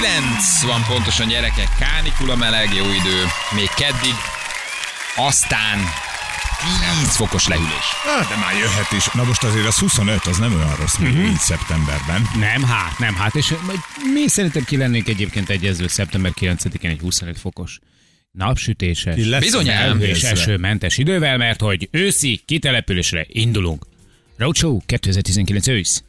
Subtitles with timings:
[0.00, 3.24] 9 van pontosan gyerekek, kánikula meleg, jó idő,
[3.54, 4.14] még keddig,
[5.16, 5.78] aztán
[7.02, 7.88] 10 fokos lehűlés.
[8.18, 9.06] Ah, de már jöhet is.
[9.12, 12.28] Na most azért az 25, az nem olyan rossz, még így szeptemberben.
[12.38, 13.54] Nem, hát, nem, hát, és
[14.12, 17.78] mi szerintem ki lennénk egyébként egyező szeptember 9-én egy 25 fokos
[18.30, 19.70] napsütéses, Bizony,
[20.00, 23.86] és esőmentes idővel, mert hogy őszi kitelepülésre indulunk.
[24.36, 26.02] Roadshow 2019 ősz.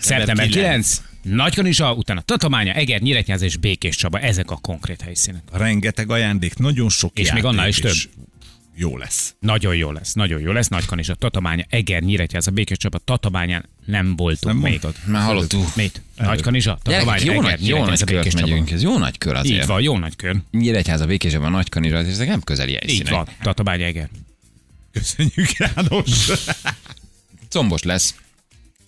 [0.00, 4.18] Szeptember 9, Nagykanizsa, utána Tatabánya, Eger, Nyíregyház és Békés Csaba.
[4.18, 5.42] Ezek a konkrét helyszínek.
[5.52, 8.08] Rengeteg ajándék, nagyon sok És még annál is és
[8.76, 9.34] Jó lesz.
[9.38, 10.68] Nagyon jó lesz, nagyon jó lesz.
[10.68, 14.80] Nagykanizsa, Tatabánya, Eger, Nyíregyház, a Békés Csaba, Tatabányán nem voltunk Nem még.
[14.82, 14.94] mondtad?
[15.12, 15.76] Már hallottuk.
[15.76, 16.02] Mit?
[16.16, 18.46] Nagykanizsa, Gyerekek, Tatabánya, jó Eger, nagy, jó nagy a Békés kört Csaba.
[18.48, 19.60] megyünk, ez jó nagy kör azért.
[19.62, 20.36] Így van, jó nagy kör.
[20.50, 23.12] Nyíregyház a békésebben a nagykanizsa, és ezek nem közeli Így helyszínek.
[23.12, 24.08] van, Tatabánya, Eger.
[24.92, 26.30] Köszönjük, János.
[27.48, 28.14] Combos lesz.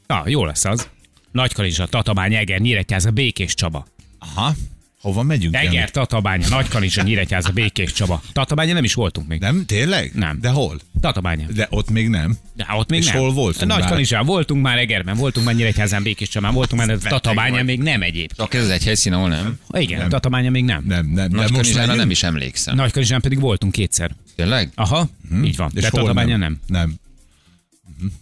[0.07, 0.89] Na, jó lesz az.
[1.37, 3.87] Nagykanizsa, Tatabánya, Eger, Nyíregyház, a Békés Csaba.
[4.19, 4.55] Aha.
[5.01, 5.55] Hova megyünk?
[5.55, 5.91] Eger?
[5.91, 8.23] Tatabánya, Nagykanizsa, Nyíregyház, a Békés Csaba.
[8.33, 9.41] Tatabánya nem is voltunk még.
[9.41, 10.11] Nem, tényleg?
[10.15, 10.41] Nem.
[10.41, 10.81] De hol?
[11.01, 11.47] Tatabánya.
[11.55, 12.37] De ott még nem.
[12.55, 13.17] De ott még És nem.
[13.17, 13.89] hol voltunk Nagy már?
[13.89, 18.03] Kanizsán voltunk már Egerben, voltunk már Nyíregyházán, Békés Csabán, voltunk már, de Tatabánya még nem
[18.03, 18.33] egyéb.
[18.37, 19.59] Csak ez egy helyszín, ahol nem.
[19.71, 20.09] Igen, Nem.
[20.09, 20.85] Tatabánya még nem.
[20.87, 21.29] Nem, nem.
[21.31, 22.75] Most Nagykanizsára nem is emlékszem.
[22.75, 24.11] Nagy Kanizsán pedig voltunk kétszer.
[24.37, 24.71] Tényleg?
[24.75, 25.09] Aha,
[25.45, 25.71] így van.
[25.75, 26.59] És De Tatabánya nem.
[26.67, 26.95] Nem.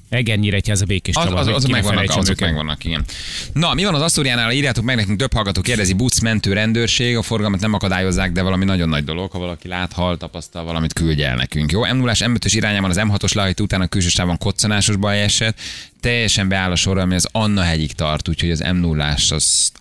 [0.08, 1.36] Eger, Nyíregyház, a Békés Az, Csaba.
[1.36, 2.41] az, ki ne megvannak, azok őket.
[2.48, 3.05] megvannak, igen.
[3.53, 4.53] Na, mi van az Asztóriánál?
[4.53, 8.64] Írjátok meg nekünk, több hallgató kérdezi, busz, mentő, rendőrség, a forgalmat nem akadályozzák, de valami
[8.64, 11.72] nagyon nagy dolog, ha valaki lát, hal, tapasztal, valamit küldje el nekünk.
[11.72, 15.58] Jó, m 0 m irányában az M6-os lehajt után a külső sávon koccanásos baj esett,
[16.00, 19.72] teljesen beáll a sorra, ami az Anna hegyig tart, úgyhogy az m 0 az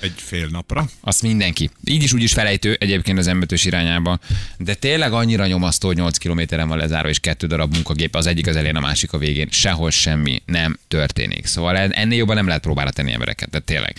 [0.00, 0.88] Egy fél napra.
[1.00, 1.70] azt mindenki.
[1.84, 4.18] Így is úgy is felejtő egyébként az m irányába,
[4.58, 8.46] de tényleg annyira nyomasztó, hogy 8 kilométeren van lezárva, és kettő darab munkagép, az egyik
[8.46, 9.48] az elején, a másik a végén.
[9.50, 11.46] Sehol semmi nem történik.
[11.46, 13.96] Szóval ennél jobban nem lehet próbára tenni embereket, de tényleg.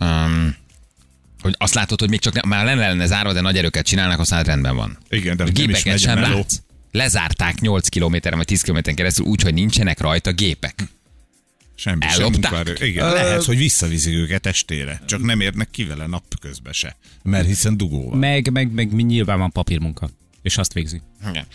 [0.00, 0.56] Um,
[1.40, 4.18] hogy azt látod, hogy még csak ne, már lenne, lenne zárva, de nagy erőket csinálnak,
[4.18, 4.98] aztán rendben van.
[5.08, 6.60] Igen, de A nem gépeket sem látsz.
[6.92, 10.74] Lezárták 8 kilométeren vagy 10 kilométeren keresztül úgy, hogy nincsenek rajta gépek.
[11.78, 12.50] Semmi sem Ellopták?
[12.50, 12.86] munkaerő.
[12.86, 15.02] Igen, lehet, hogy visszaviszik őket estére.
[15.06, 16.96] Csak nem érnek ki vele napközben se.
[17.22, 18.18] Mert hiszen dugó van.
[18.18, 20.08] Meg, meg, meg mi nyilván van papírmunka.
[20.42, 21.00] És azt végzi.
[21.28, 21.46] Igen.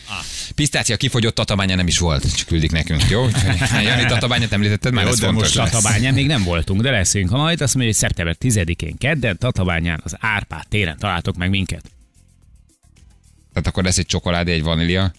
[0.55, 3.27] Pisztácia kifogyott tatabánya nem is volt, csak küldik nekünk, jó?
[3.87, 5.55] Jani tatabányát említetted már, Jó, ez de fontos.
[5.55, 5.71] most.
[5.71, 7.29] Tatabányán még nem voltunk, de leszünk.
[7.29, 11.91] Ha majd azt mondja, hogy szeptember 10-én kedden Tatabányán az Árpád téren találtok meg minket.
[13.53, 15.13] Tehát akkor lesz egy csokoládé, egy vanília,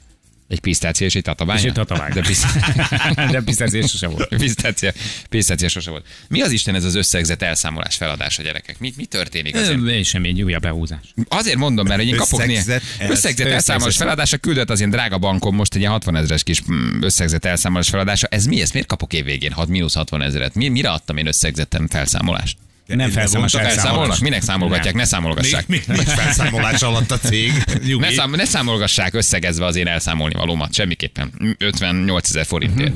[0.53, 1.61] egy pisztácia és egy tatabánya?
[1.61, 2.13] És egy.
[2.13, 2.45] De, pisz...
[3.33, 4.29] De pisztácia sose volt.
[4.37, 4.93] pisztácia,
[5.29, 6.07] pisztácia sose volt.
[6.29, 8.79] Mi az Isten ez az összegzet elszámolás feladása, gyerekek?
[8.79, 9.89] Mi, mi történik azért?
[9.89, 11.15] Ez semmi egy újabb behúzás.
[11.29, 14.91] Azért mondom, mert hogy én kapok néha Összegzet elsz- összegzet elszámolás feladása, küldött az ilyen
[14.91, 18.27] drága bankom most egy ilyen 60 ezeres kis mm, összegzet elszámolás feladása.
[18.27, 18.61] Ez mi?
[18.61, 19.53] Ezt miért kapok évvégén?
[19.53, 20.55] 6 mínusz 60 ezeret.
[20.55, 21.87] Mi, mire adtam én összegzetem
[22.87, 22.97] felszámolás?
[22.97, 23.53] Nem felszámolás.
[23.53, 24.19] Felszámolnak?
[24.19, 24.95] Minek számolgatják?
[24.95, 25.67] Ne számolgassák.
[25.67, 27.53] Még nincs felszámolás alatt a cég.
[27.87, 28.05] Nyugi.
[28.05, 31.57] Ne, szám, ne számolgassák összegezve az én elszámolni valómat, semmiképpen.
[31.59, 32.93] 58 ezer forintért.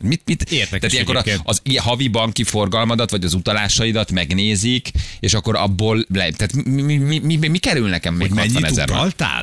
[0.00, 0.42] Mit, mit?
[0.42, 1.40] Érdekes Tehát ilyenkor egyébként.
[1.44, 4.90] az havi banki forgalmadat, vagy az utalásaidat megnézik,
[5.20, 8.62] és akkor abból le, tehát mi, mi, mi, mi, mi, kerül nekem még Hogy 60
[8.62, 8.88] mennyit ezer?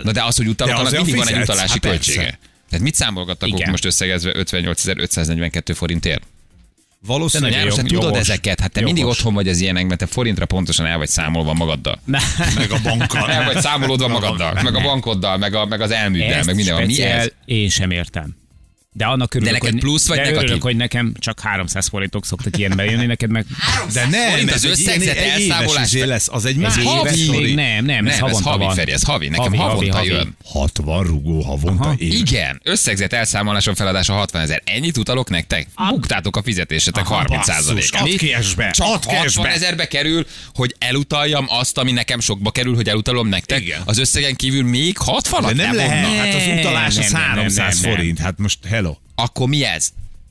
[0.04, 1.90] Na de az, hogy utalok, De annak mindig van egy utalási Hát persze.
[1.98, 2.40] költsége.
[2.70, 6.24] Tehát mit számolgattak most összegezve 58.542 forintért?
[7.06, 7.84] Valószínűleg te jogos.
[7.92, 9.18] tudod ezeket, hát te mindig Jogos.
[9.18, 12.00] otthon vagy az ilyenekben, te forintra pontosan el vagy számolva magaddal.
[12.06, 13.32] meg a bankkal.
[13.32, 16.86] El vagy számolódva magaddal, meg a bankoddal, meg, a, meg az elműddel, Ezt meg minden.
[16.86, 17.28] Mi ez?
[17.46, 18.36] én sem értem.
[18.96, 20.44] De annak örülök, neked hogy, plusz vagy de negatív?
[20.44, 23.46] örülök, hogy nekem csak 300 forintok szoktak ilyenbe jönni, neked meg...
[23.94, 25.86] De nem, az ez egy ilyen- összegzet egy éves elszámolás.
[25.94, 28.76] izé lesz, az egy más éves még nem, nem, ez Nem, ez havi, van.
[28.76, 30.08] Feri, ez havi, nekem Havi, havonta havi.
[30.08, 30.38] jön.
[30.46, 31.94] 60 rugó havonta Aha.
[31.98, 34.62] Igen, összegzet elszámoláson feladása 60 ezer.
[34.66, 35.68] Ennyit utalok nektek?
[35.90, 39.50] Buktátok a fizetésetek 30 basszus, add cashbe, Csak add 60 cashbe.
[39.50, 43.62] ezerbe kerül, hogy elutaljam azt, ami nekem sokba kerül, hogy elutalom nektek.
[43.62, 43.82] Igen.
[43.86, 47.58] Az összegen kívül még 60 De nem lehet, hát az utalás az nem, nem, 300
[47.80, 47.92] nem, nem.
[48.00, 48.20] forint.
[48.20, 48.96] Hát most hello.
[49.16, 49.90] Akkor mi ez?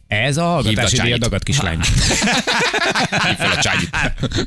[0.09, 1.19] Ez a hallgatási Hívd a díja Csányit.
[1.19, 1.79] dagad kislány.
[3.27, 3.91] Hív fel a csányit.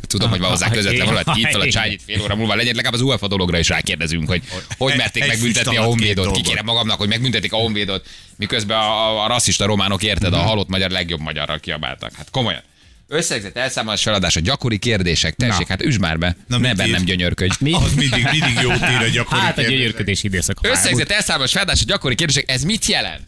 [0.08, 1.24] Tudom, hogy van hozzá közvetlen valami.
[1.34, 1.70] Hív fel a Igen.
[1.70, 2.56] csányit fél óra múlva.
[2.56, 4.42] Legyen legalább az UEFA dologra is rákérdezünk, hogy
[4.78, 6.32] hogy merték Egy megbüntetni a honvédot.
[6.36, 10.68] Kikérem magamnak, hogy megbüntetik a honvédot, miközben a, a, a rasszista románok érted, a halott
[10.70, 12.12] magyar legjobb magyarral kiabáltak.
[12.16, 12.62] Hát komolyan.
[13.08, 15.36] Összegzett elszámolás feladás, a gyakori kérdések.
[15.36, 15.66] Tessék, Na.
[15.68, 16.36] hát üsd már be.
[16.48, 17.08] Na, ne bennem ír?
[17.08, 17.54] gyönyörködj.
[17.60, 17.74] Mi?
[17.74, 19.78] Az mindig, mindig jó ír a gyakori Hát a kérdések.
[19.78, 20.58] gyönyörködés időszak.
[20.62, 22.50] Összegzett elszámolás feladás, a gyakori kérdések.
[22.52, 23.22] Ez mit jelent?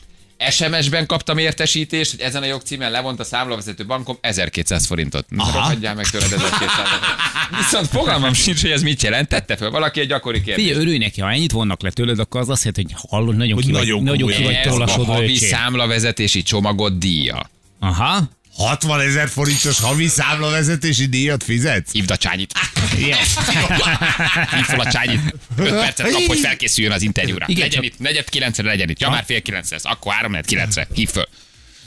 [0.50, 5.26] SMS-ben kaptam értesítést, hogy ezen a jogcímen levont a számlavezető bankom 1200 forintot.
[5.38, 7.16] Rohadjál meg tőled 1200 forintot.
[7.58, 9.28] Viszont fogalmam sincs, hogy ez mit jelent.
[9.28, 10.68] Tette fel valaki egy gyakori kérdést.
[10.68, 13.54] Figyelj, örülj neki, ha ennyit vonnak le tőled, akkor az azt jelenti, hogy hallod, nagyon
[13.54, 17.50] Hogy ki vagy, nagyon nagyon ki vagy Ez a havi számlavezetési csomagot díja.
[17.80, 18.30] Aha.
[18.58, 21.92] 60 ezer forintos havi számlavezetési díjat fizetsz?
[21.92, 22.54] Hívd a csányit.
[22.96, 25.20] Hívd fel a csányit.
[25.58, 27.46] 5 percet kap, hogy felkészüljön az interjúra.
[27.48, 29.00] Igen, legyen csak- itt, negyed kilencre legyen itt.
[29.00, 29.86] Ja, már fél kilenc lesz.
[29.86, 30.88] Akkor három negyed kilencre.
[30.94, 31.28] Hív föl.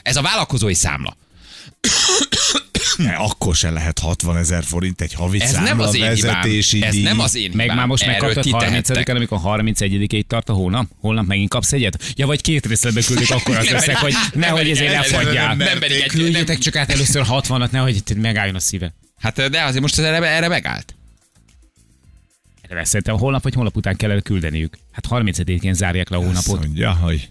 [0.02, 1.16] Ez a vállalkozói számla.
[2.96, 6.16] Ne, akkor se lehet 60 ezer forint egy havi Ez nem az én hibám.
[6.16, 7.02] számlavezetési Ez díj.
[7.02, 7.76] nem az én Meg hibám.
[7.76, 9.16] már most megkaptad ti 30 tehettek.
[9.16, 10.86] amikor 31-ig tart a hónap?
[11.00, 12.12] Holnap megint kapsz egyet?
[12.16, 15.54] Ja, vagy két részletbe küldik akkor az összeg, hogy nehogy ezért ne nem, fagyjál.
[15.54, 18.94] nem, pedig egy- Küldjetek csak át először 60-at, nehogy itt megálljon a szíve.
[19.18, 20.94] Hát de azért most erre, erre megállt.
[22.68, 24.78] Erre szerintem holnap vagy holnap után kellene küldeniük.
[24.92, 26.58] Hát 31-én zárják le a Azt hónapot.
[26.66, 27.28] mondja, hogy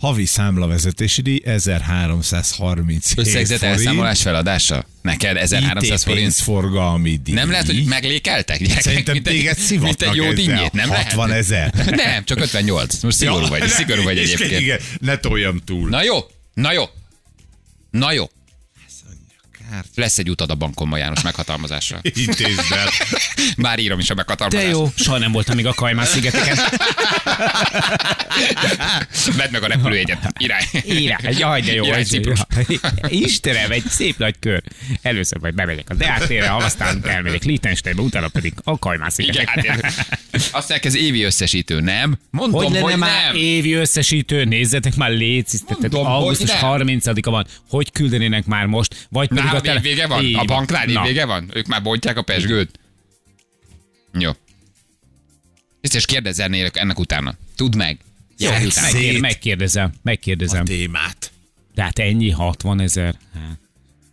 [0.00, 4.84] havi számlavezetési díj 1337 Összegzett elszámolás feladása?
[5.02, 6.20] Neked 1300 IT forint?
[6.22, 7.34] pénzforgalmi díj.
[7.34, 8.58] Nem lehet, hogy meglékeltek?
[8.58, 11.44] Gyerekek, Szerintem mint téged Mint szivatnak egy jó dinnyét, nem 60 lehet?
[11.44, 11.74] ezer.
[12.06, 13.02] Nem, csak 58.
[13.02, 14.60] Most szigorú vagy, szigorú vagy egyébként.
[14.60, 15.88] Igen, ne toljam túl.
[15.88, 16.18] Na jó,
[16.54, 16.84] na jó.
[17.90, 18.24] Na jó.
[19.70, 19.86] Kárt.
[19.94, 22.00] Lesz egy utad a bankon ma János meghatalmazásra.
[22.26, 22.88] Intézd el.
[23.56, 24.72] Már írom is a De meghatalmazást.
[24.72, 26.56] jó, soha nem voltam még a Kajmán szigeteken.
[29.36, 30.32] Vedd meg a repülőjegyet.
[30.38, 30.64] Irány.
[30.86, 31.84] Írás, jaj, de jó.
[31.84, 32.38] Irány Ciprus.
[33.08, 34.62] Istenem, egy szép nagy kör.
[35.02, 35.94] Először majd bemegyek a
[36.26, 39.80] térre, aztán elmegyek Liechtensteinbe, utána pedig a Kajmán Igen, szigeteken.
[39.82, 40.18] hát
[40.52, 42.18] azt ez évi összesítő, nem?
[42.30, 43.36] Mondom, Hogy hogy, lenne már nem.
[43.36, 44.44] évi összesítő?
[44.44, 45.10] Nézzetek már
[45.80, 46.62] hogy augusztus nem.
[46.62, 47.46] 30-a van.
[47.68, 49.06] Hogy küldenének már most?
[49.10, 49.78] Vagy pedig Nálam a tele...
[49.78, 50.24] évvége van?
[50.24, 51.00] Így A banknál Na.
[51.00, 51.50] évvége van?
[51.54, 52.78] Ők már bontják a pesgőt?
[54.12, 54.30] Jó.
[55.80, 57.34] Biztos kérdezzenél ennek utána.
[57.56, 57.98] Tudd meg.
[58.38, 58.50] Jó,
[59.20, 60.64] megkérdezem, megkérdezem.
[60.64, 61.30] témát.
[61.74, 63.14] De hát ennyi, 60 ezer.
[63.34, 63.58] Hát.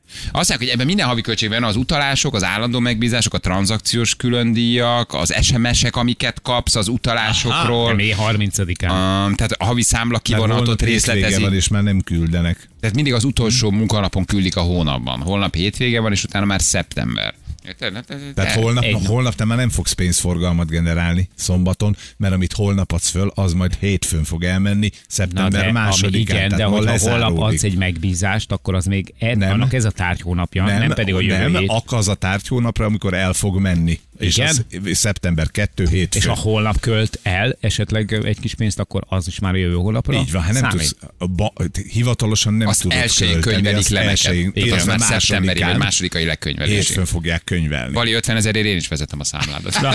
[0.08, 5.14] Azt mondják, hogy ebben minden havi költségben az utalások, az állandó megbízások, a tranzakciós különdíjak,
[5.14, 7.94] az SMS-ek, amiket kapsz az utalásokról.
[7.94, 8.90] Mi 30-án.
[8.90, 11.42] Um, tehát a havi számla kivonatot részletezi.
[11.42, 12.70] van, és már nem küldenek.
[12.80, 15.22] Tehát mindig az utolsó munkanapon küldik a hónapban.
[15.22, 17.34] Holnap hétvége van, és utána már szeptember.
[17.68, 18.06] Érted?
[18.34, 23.10] Tehát holnap, Egy holnap te már nem fogsz pénzforgalmat generálni szombaton, mert amit holnap adsz
[23.10, 26.36] föl, az majd hétfőn fog elmenni, Na szeptember de, másodikán.
[26.38, 29.52] igen, de hogyha holnap adsz egy megbízást, akkor az még ed, Nem.
[29.52, 31.70] annak ez a tárgy hónapja, nem, nem pedig a jövő nem, hét.
[31.70, 34.00] akkor az a tárgy hónapra, amikor el fog menni.
[34.20, 34.48] És Igen?
[34.48, 36.20] az szeptember 2 hétfő.
[36.20, 39.74] És a holnap költ el esetleg egy kis pénzt, akkor az is már a jövő
[39.76, 40.96] hónapra Így van, hát nem számít.
[41.18, 41.54] tudsz, ba,
[41.92, 45.64] hivatalosan nem Azt tudod elsőjén költeni, könyvelik azt le elsőjén- Tehát az igen, már szeptemberi
[45.64, 46.76] vagy másodikai legkönyvelési.
[46.76, 47.94] Hétfőn fogják könyvelni.
[47.94, 49.82] Vali 50 ezerért én is vezetem a számládat.
[49.82, 49.94] Na,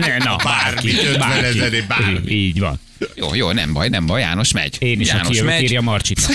[0.00, 2.30] ne, na, Bármi, 50 ezerért bármi.
[2.32, 2.80] Így van.
[3.14, 4.76] Jó, jó, nem baj, nem baj, János megy.
[4.78, 5.62] Én is, János aki jövök, megy.
[5.62, 6.20] írja Marcsit.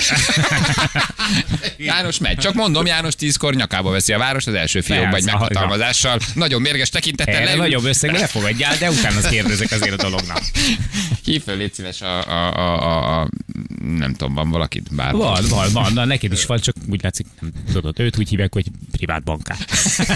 [1.76, 2.36] János megy.
[2.36, 6.18] Csak mondom, János tízkor nyakába veszi a város az első fiókba egy meghatalmazással.
[6.34, 7.58] Nagyon mérges tekintettel leül.
[7.58, 10.42] nagyobb összegbe ne fogadjál, de utána azt kérdezek azért a dolognak.
[11.24, 13.28] Hív föl, légy szíves a, a, a, a, a
[13.98, 14.94] nem tudom, van valakit?
[14.94, 18.28] Bár Van, van, van, na neked is van, csak úgy látszik, nem tudod, őt úgy
[18.28, 19.56] hívják, hogy privát bankár.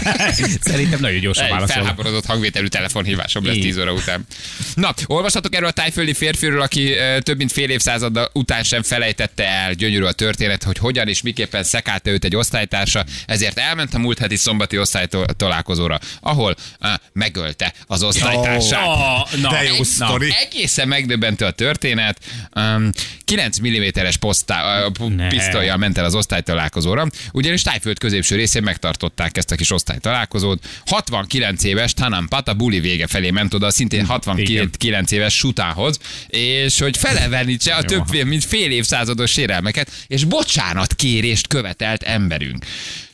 [0.60, 1.76] Szerintem nagyon gyorsan válaszol.
[1.76, 3.62] felháborodott hangvételű telefonhívásom lesz Így.
[3.62, 4.26] 10 óra után.
[4.74, 9.72] Na, olvashatok erről a tájföldi férfiről, aki több mint fél évszázad után sem felejtette el,
[9.72, 14.18] gyönyörű a történet, hogy hogyan és miképpen szekálta őt egy osztálytársa, ezért elment a múlt
[14.18, 18.86] heti szombati osztálytalálkozóra, ahol uh, megölte az osztálytársát.
[18.86, 20.16] Oh, na, De jó na.
[20.40, 22.18] Egészen megdöbbentő a történet.
[22.54, 22.90] Um,
[23.24, 29.50] 9 mm-es posztá, uh, pisztolyjal ment el az osztálytalálkozóra, ugyanis Tájföld középső részén megtartották ezt
[29.50, 30.64] a kis osztálytalálkozót.
[30.86, 36.96] 69 éves Tanam Pata buli vége felé ment oda, szintén 69 éves Sutához, és hogy
[36.96, 42.64] felevenítse a több mint fél évszázados sérelmeket, és bocsánat kérést követelt emberünk.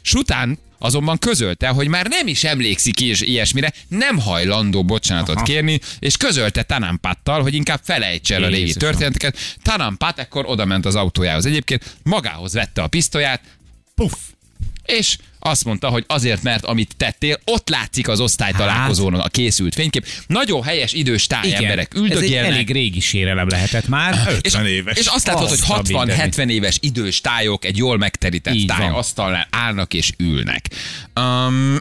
[0.03, 5.45] Sután azonban közölte, hogy már nem is emlékszik is ilyesmire, nem hajlandó bocsánatot Aha.
[5.45, 8.81] kérni, és közölte Tanampattal, hogy inkább felejtse el a régi Jézusom.
[8.81, 9.37] történeteket.
[9.63, 13.41] Tanampat ekkor oda ment az autójához egyébként, magához vette a pisztolyát,
[13.95, 14.13] puff,
[14.85, 20.07] és azt mondta, hogy azért, mert amit tettél, ott látszik az osztálytalálkozón a készült fénykép.
[20.27, 22.51] Nagyon helyes idős táj Igen, emberek ez egy üldögélnek.
[22.51, 24.29] elég régi sérelem lehetett már.
[24.43, 24.99] 50 éves.
[24.99, 28.87] És azt látod, hogy Azt a 60-70 éves idős tájok egy jól megterített Így táj
[28.89, 28.95] van.
[28.95, 30.71] asztalnál állnak és ülnek.
[31.21, 31.77] Um,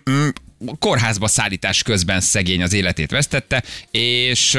[0.80, 4.58] kórházba szállítás közben szegény az életét vesztette, és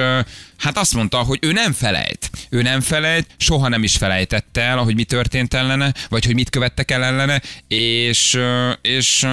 [0.59, 2.31] hát azt mondta, hogy ő nem felejt.
[2.51, 6.51] Ő nem felejt, soha nem is felejtette el, hogy mi történt ellene, vagy hogy mit
[6.51, 8.39] követtek el ellene, és,
[8.83, 9.27] és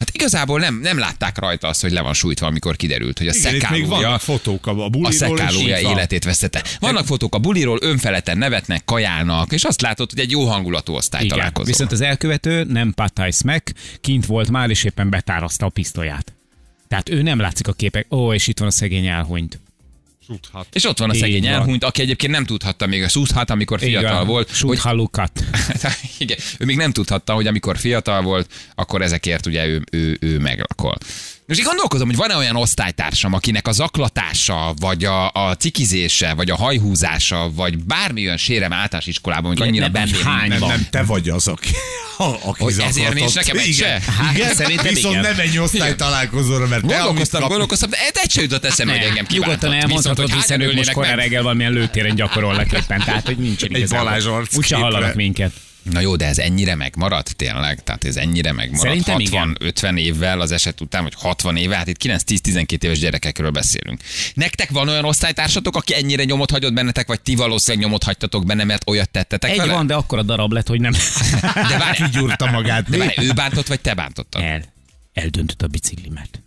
[0.00, 3.32] Hát igazából nem, nem látták rajta azt, hogy le van sújtva, amikor kiderült, hogy a
[3.34, 6.64] Igen, itt még szekálója vannak fotók a a buliról, és szekálója életét vesztette.
[6.80, 11.24] Vannak fotók a buliról, önfeleten nevetnek, kajálnak, és azt látod, hogy egy jó hangulatú osztály
[11.24, 11.36] Igen.
[11.36, 11.66] találkozó.
[11.66, 16.32] Viszont az elkövető nem Patai Smack, kint volt már, és éppen betárazta a pisztolyát.
[16.88, 18.06] Tehát ő nem látszik a képek.
[18.10, 19.60] Ó, és itt van a szegény elhunyt.
[20.30, 20.66] Tudhat.
[20.72, 21.52] És ott van a szegény van.
[21.52, 25.44] elhunyt, aki egyébként nem tudhatta még a szúzhat, amikor fiatal volt, hogy Suthalukat.
[26.18, 30.38] Igen, ő még nem tudhatta, hogy amikor fiatal volt, akkor ezekért ugye ő, ő, ő
[30.38, 30.98] meglakol.
[31.50, 36.50] Most így gondolkozom, hogy van-e olyan osztálytársam, akinek a zaklatása, vagy a, a cikizése, vagy
[36.50, 40.24] a hajhúzása, vagy bármi olyan sérem általános iskolában, hogy annyira Nem, benném.
[40.24, 40.68] hány Nem, van?
[40.68, 41.70] nem, te vagy az, aki,
[42.16, 44.00] aki Hogy ezért nincs nekem egy igen.
[44.00, 44.12] se?
[44.12, 45.26] Hát, igen, szerintem viszont igen.
[45.26, 47.48] nem menj osztály találkozóra, mert te, Gondolkoztam, kap...
[47.48, 49.80] gondolkoztam, de egy se jutott eszembe, hogy engem Nyugodtan kiváltott.
[49.80, 53.88] elmondhatod, hiszen ők most korán reggel valamilyen lőtéren gyakorolnak éppen, tehát hogy nincsen Egy.
[53.88, 54.56] Balázs arcképre.
[54.58, 55.52] Úgyse hallanak minket.
[55.82, 57.82] Na jó, de ez ennyire megmaradt tényleg?
[57.82, 58.82] Tehát ez ennyire megmaradt?
[58.86, 59.56] Szerintem 60, igen.
[59.60, 64.00] 50 évvel az eset után, vagy 60 éve, hát itt 9-10-12 éves gyerekekről beszélünk.
[64.34, 68.64] Nektek van olyan osztálytársatok, aki ennyire nyomot hagyott bennetek, vagy ti valószínűleg nyomot hagytatok benne,
[68.64, 69.72] mert olyat tettetek Egy vele?
[69.72, 70.92] van, de akkor a darab lett, hogy nem.
[71.54, 72.90] De várj, Kigyúrta magát.
[72.90, 74.42] de várj, ő bántott, vagy te bántottad?
[74.42, 74.62] El.
[75.12, 76.42] Eldöntött a biciklimet.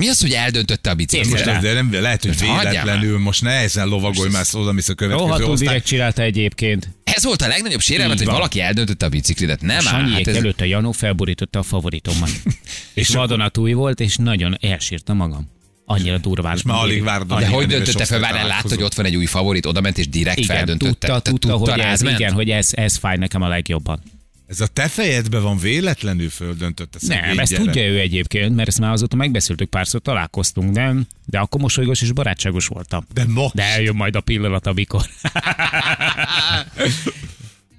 [0.00, 1.44] Mi az, hogy eldöntötte a biciklit?
[1.44, 5.86] De nem, lehet, hogy véletlenül, most nehezen lovagolj, már oda mész a következő Rohadtul direkt
[5.86, 6.88] csinálta egyébként.
[7.04, 9.60] Ez volt a legnagyobb sérelmet, hogy valaki eldöntötte a biciklidet.
[9.60, 10.36] Nem áll, Sanyiék hát ez...
[10.36, 12.30] előtt a Janó felborította a favoritomat.
[12.94, 15.48] és vadonatúj volt, és nagyon elsírta magam.
[15.84, 16.56] Annyira durván.
[16.56, 19.26] És már alig várod, De hogy döntötte fel, várjál, látta, hogy ott van egy új
[19.26, 20.90] favorit, oda ment és direkt igen, feldöntötte.
[20.90, 24.02] tudta, Te tudta, hogy ez, igen, hogy ez, ez fáj nekem a legjobban.
[24.50, 28.78] Ez a te fejedben van véletlenül földöntött a Nem, ezt tudja ő egyébként, mert ezt
[28.78, 31.06] már azóta megbeszéltük, párszor találkoztunk, nem?
[31.26, 33.06] De akkor mosolygós és barátságos voltam.
[33.14, 33.54] De most.
[33.54, 35.02] De eljön majd a pillanat, amikor.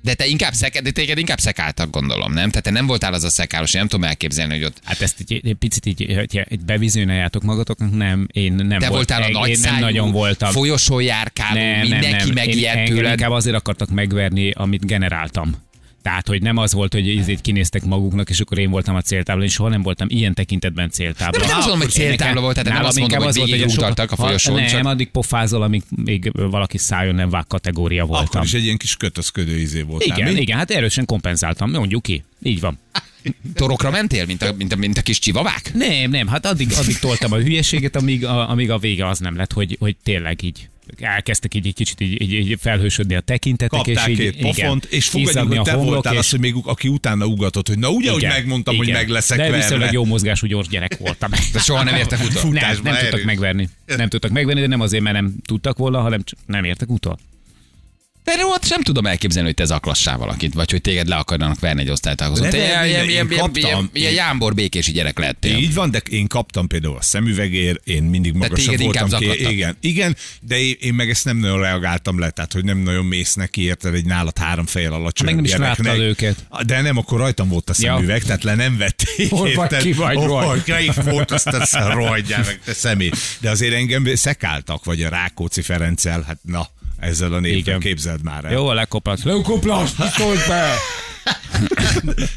[0.04, 2.50] De te inkább szek, de téged inkább szekáltak, gondolom, nem?
[2.50, 5.20] Tehát te nem voltál az a szekálos, én nem tudom elképzelni, hogy ott Hát ezt
[5.20, 9.40] egy, egy picit így, hogyha egy bevizionáljátok magatoknak, nem, én nem te volt, voltál a
[9.40, 10.52] nagy én nem nagyon voltam.
[10.52, 13.12] folyosón járkáló, mindenki megijedt én, engem tőled.
[13.12, 15.70] inkább azért akartak megverni, amit generáltam.
[16.02, 19.46] Tehát, hogy nem az volt, hogy ízét kinéztek maguknak, és akkor én voltam a céltáblán,
[19.46, 21.40] és soha nem voltam ilyen tekintetben céltábla.
[21.40, 23.68] Nem, nem azt mondom, hogy céltábla volt, tehát nem azt mondom, hogy az volt, végig
[23.68, 28.28] utaltak a folyosón, Nem, csak- addig pofázol, amíg még valaki szájon nem vág kategória voltam.
[28.28, 30.18] Akkor is egy ilyen kis kötözködő izé voltál.
[30.18, 30.40] igen, mi?
[30.40, 32.24] igen, hát erősen kompenzáltam, mondjuk ki.
[32.44, 32.80] Így van.
[33.54, 35.72] Torokra mentél, mint a, mint a, mint a kis csivavák?
[35.74, 39.36] Nem, nem, hát addig, addig toltam a hülyeséget, amíg a, amíg a vége az nem
[39.36, 40.70] lett, hogy, hogy tényleg így
[41.00, 44.86] elkezdtek így egy kicsit így, így, így felhősödni a tekintetek, Kaptál és így, két pofont,
[44.86, 47.90] igen, és fogadjuk, hogy te voltál és- az, hogy még aki utána ugatott, hogy na
[47.90, 49.00] ugye, hogy igen, megmondtam, hogy igen.
[49.00, 51.32] meg leszek De viszonylag jó mozgású gyors gyerek voltam.
[51.54, 52.52] De soha nem értek utol.
[52.52, 53.70] Nem, nem tudtak megverni.
[53.86, 57.20] Nem tudtak megverni, de nem azért, mert nem tudtak volna, hanem csak nem értek utol.
[58.26, 61.90] Hát sem tudom elképzelni, hogy te zaklassál valakit, vagy hogy téged le akarnak verni egy
[61.90, 62.50] osztálytálkozón.
[62.50, 65.58] Te ilyen, ilyen, ilyen, ilyen, ilyen jámbor békési gyerek lettél.
[65.58, 69.10] Így van, de én kaptam például a szemüvegért, én mindig magasabb voltam.
[69.10, 69.52] zaklattak.
[69.52, 73.06] igen, igen, de én, én, meg ezt nem nagyon reagáltam le, tehát hogy nem nagyon
[73.06, 76.46] mész neki, érted, egy nálat három fejjel alacsony Meg nem is láttad őket.
[76.66, 77.96] De nem, akkor rajtam volt a Ja.
[77.96, 79.30] szemüveg, tehát le nem vették.
[79.38, 83.18] Hol vagy, ki vagy, Hol ki fotóztatsz, rohadjál meg, te szemét.
[83.40, 86.68] De azért engem szekáltak, vagy a Rákóczi Ferenccel, hát na,
[87.02, 87.80] ezzel a névvel Igen.
[87.80, 88.52] képzeld már el.
[88.52, 89.24] Jó, lekoplat.
[89.24, 90.70] Lekoplat, pisztolyt be!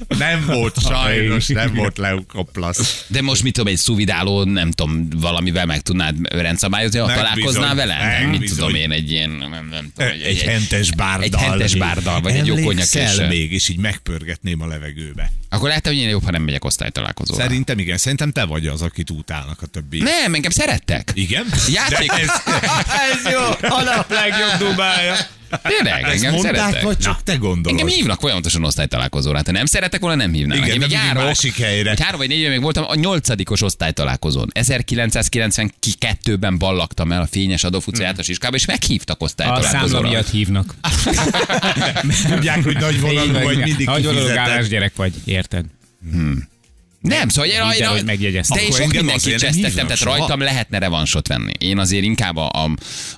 [0.09, 3.04] Nem volt, sajnos, nem volt leukoplasz.
[3.09, 7.76] De most mit tudom, egy szuvidáló, nem tudom, valamivel meg tudnád rendszabályozni, ha találkoznál bizony,
[7.76, 8.19] vele?
[8.21, 8.57] Nem, mit bizony.
[8.57, 11.25] tudom én, egy ilyen, nem, nem tudom, Egy, egy hentes bárdal.
[11.25, 13.37] Egy hentes bárdal, vagy egy jó konyak Emlékszel és...
[13.37, 15.31] még, és így megpörgetném a levegőbe.
[15.49, 17.43] Akkor lehet, hogy én jobb, ha nem megyek osztálytalálkozóra.
[17.43, 19.99] Szerintem igen, szerintem te vagy az, akit utálnak a többi.
[19.99, 21.11] Nem, engem szerettek.
[21.14, 21.47] Igen?
[21.69, 22.11] Játék.
[22.11, 22.28] De ez,
[23.12, 25.16] Ez jó, a legjobb dubája.
[25.63, 26.83] Tényleg, engem mondták, szerettek.
[26.83, 27.81] vagy csak te gondolod?
[27.81, 29.41] Engem hívnak folyamatosan osztálytalálkozóra.
[29.45, 30.67] Ha nem szeretek volna, nem hívnának.
[30.67, 31.91] Igen, nem járok, másik helyre.
[31.91, 34.51] Egy három vagy négy éve még voltam a nyolcadikos osztálytalálkozón.
[34.55, 40.09] 1992-ben ballagtam el a fényes adóf utca általános iskolába, és meghívtak A számla osztálytalálkozóra.
[40.09, 40.75] miatt hívnak.
[42.29, 45.65] Tudják, hogy nagy vonalú vagy, mindig Nagy gyerek vagy, érted?
[47.09, 48.57] Nem, szóval én, el, hogy megjegyeztem.
[48.57, 50.17] De én Akkor sok mindenkit csesztettem, tehát soha.
[50.17, 51.53] rajtam lehetne revansot venni.
[51.59, 52.71] Én azért inkább a, a,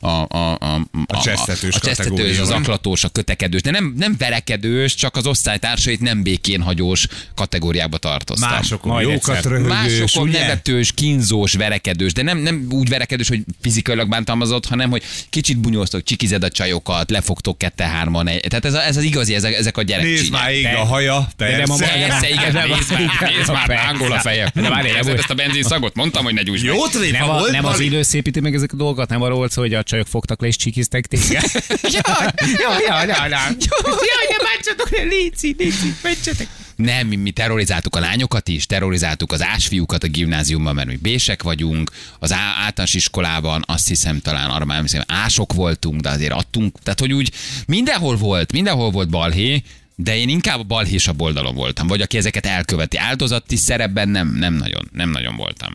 [0.07, 4.14] a, a, a, a, csesztetős a, csesztetős, kategória, az aklatós, a kötekedős, de nem, nem
[4.19, 8.50] verekedős, csak az osztálytársait nem békén hagyós kategóriába tartoztam.
[8.50, 10.38] Másokon Majd jókat röhögős, Másokon ugye?
[10.40, 16.02] nevetős, kínzós, verekedős, de nem, nem úgy verekedős, hogy fizikailag bántalmazott, hanem hogy kicsit bunyóztok,
[16.02, 18.25] csikized a csajokat, lefogtok kette-hárman.
[18.25, 20.31] Tehát ez, a, ez az igazi, ezek, ezek a Nézd gyerekcsinyek.
[20.31, 22.07] már, ég Te- a haja, de nem a persze.
[22.09, 23.88] Persze, igen, nézd már, nézd már, persze.
[23.88, 24.50] ángol a feje.
[24.54, 25.95] De várj, nem- ezt a benzin szagot?
[25.95, 26.75] Mondtam, hogy ne gyújts meg.
[26.75, 29.37] Jó tréfa Nem, a, volt, nem az idő szépíti meg ezek a dolgokat, nem arról
[29.37, 31.42] volt szó, hogy a csajok fogtak le és csikiztek téged.
[31.83, 33.28] Jaj, jaj, jaj, jaj, jaj.
[33.30, 36.49] Jaj, ne bántsatok léci, léci, mentsetek.
[36.76, 41.42] Nem, mi, mi terrorizáltuk a lányokat is, terrorizáltuk az ásfiúkat a gimnáziumban, mert mi bések
[41.42, 46.33] vagyunk, az á- általános iskolában azt hiszem talán arra már hiszem, ások voltunk, de azért
[46.33, 47.33] adtunk, tehát hogy úgy
[47.66, 49.62] mindenhol volt, mindenhol volt balhé,
[49.96, 52.96] de én inkább a balhésabb oldalon voltam, vagy aki ezeket elköveti.
[52.96, 55.74] Áldozati szerepben nem, nem nagyon, nem nagyon voltam.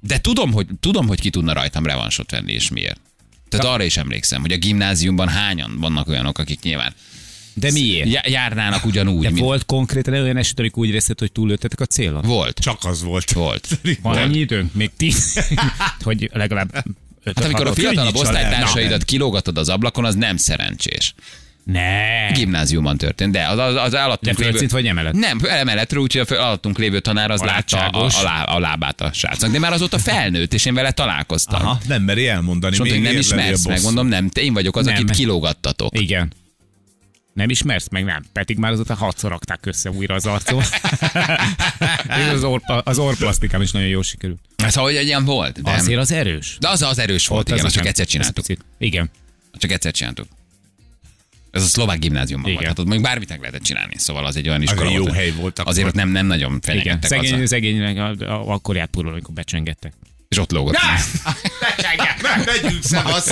[0.00, 3.00] De tudom, hogy, tudom, hogy ki tudna rajtam revansot venni, és miért.
[3.48, 6.94] Tehát arra is emlékszem, hogy a gimnáziumban hányan vannak olyanok, akik nyilván
[7.54, 8.08] De miért?
[8.08, 11.86] já- járnának ugyanúgy, De mint volt konkrétan olyan eset, amikor úgy érezted, hogy túllőttetek a
[11.86, 12.22] célon?
[12.22, 12.58] volt.
[12.58, 13.32] Csak az volt.
[13.32, 13.80] Volt.
[14.02, 14.74] Van annyi időnk?
[14.74, 15.54] Még tíz?
[16.00, 16.74] hogy legalább
[17.24, 21.14] Hát amikor a fiatalabb osztálytársaidat kilógatod az ablakon, az nem szerencsés.
[21.72, 22.30] Ne.
[22.32, 25.12] Gimnáziumban történt, de az, az, az De alattunk földszint vagy emelet?
[25.14, 29.00] Nem, emeletről, úgyhogy a föl- alattunk lévő tanár az látta a, a, lá- a lábát
[29.00, 29.50] a srácnak.
[29.50, 31.60] De már azóta felnőtt, és én vele találkoztam.
[31.60, 32.72] Aha, nem meri elmondani.
[32.72, 34.94] És mondta, hogy nem ismersz, megmondom, nem, te én vagyok az, Nem.
[34.94, 36.00] akit kilógattatok.
[36.00, 36.32] Igen.
[37.32, 38.04] Nem ismersz meg?
[38.04, 38.22] Nem.
[38.32, 40.60] Pedig már azóta hatszor rakták össze újra az arcom.
[42.34, 44.38] Az, orr, az orrplasztikám is nagyon jól sikerült.
[44.56, 45.62] Ez ahogy egy ilyen volt.
[45.62, 46.56] De, Azért az erős.
[46.60, 48.34] de az az erős volt, Ott igen, az csak egyszer csináltuk.
[48.34, 49.10] picit- Igen.
[49.58, 50.26] Csak egyszer csináltuk.
[51.50, 52.62] Ez a szlovák gimnáziumban Igen.
[52.64, 52.74] volt.
[52.76, 53.94] Tehát még bármit meg lehetett csinálni.
[53.98, 55.14] Szóval az egy olyan iskola egy jó volt.
[55.14, 55.72] hely volt akkor.
[55.72, 56.60] Azért ott nem, nem nagyon Igen.
[56.60, 57.46] fenyegettek Szegény, azzal.
[57.46, 59.92] szegénynek a- a- akkor járt purul, amikor becsengettek.
[60.28, 60.76] És ott lógott.
[62.44, 63.30] Megyünk szevasz.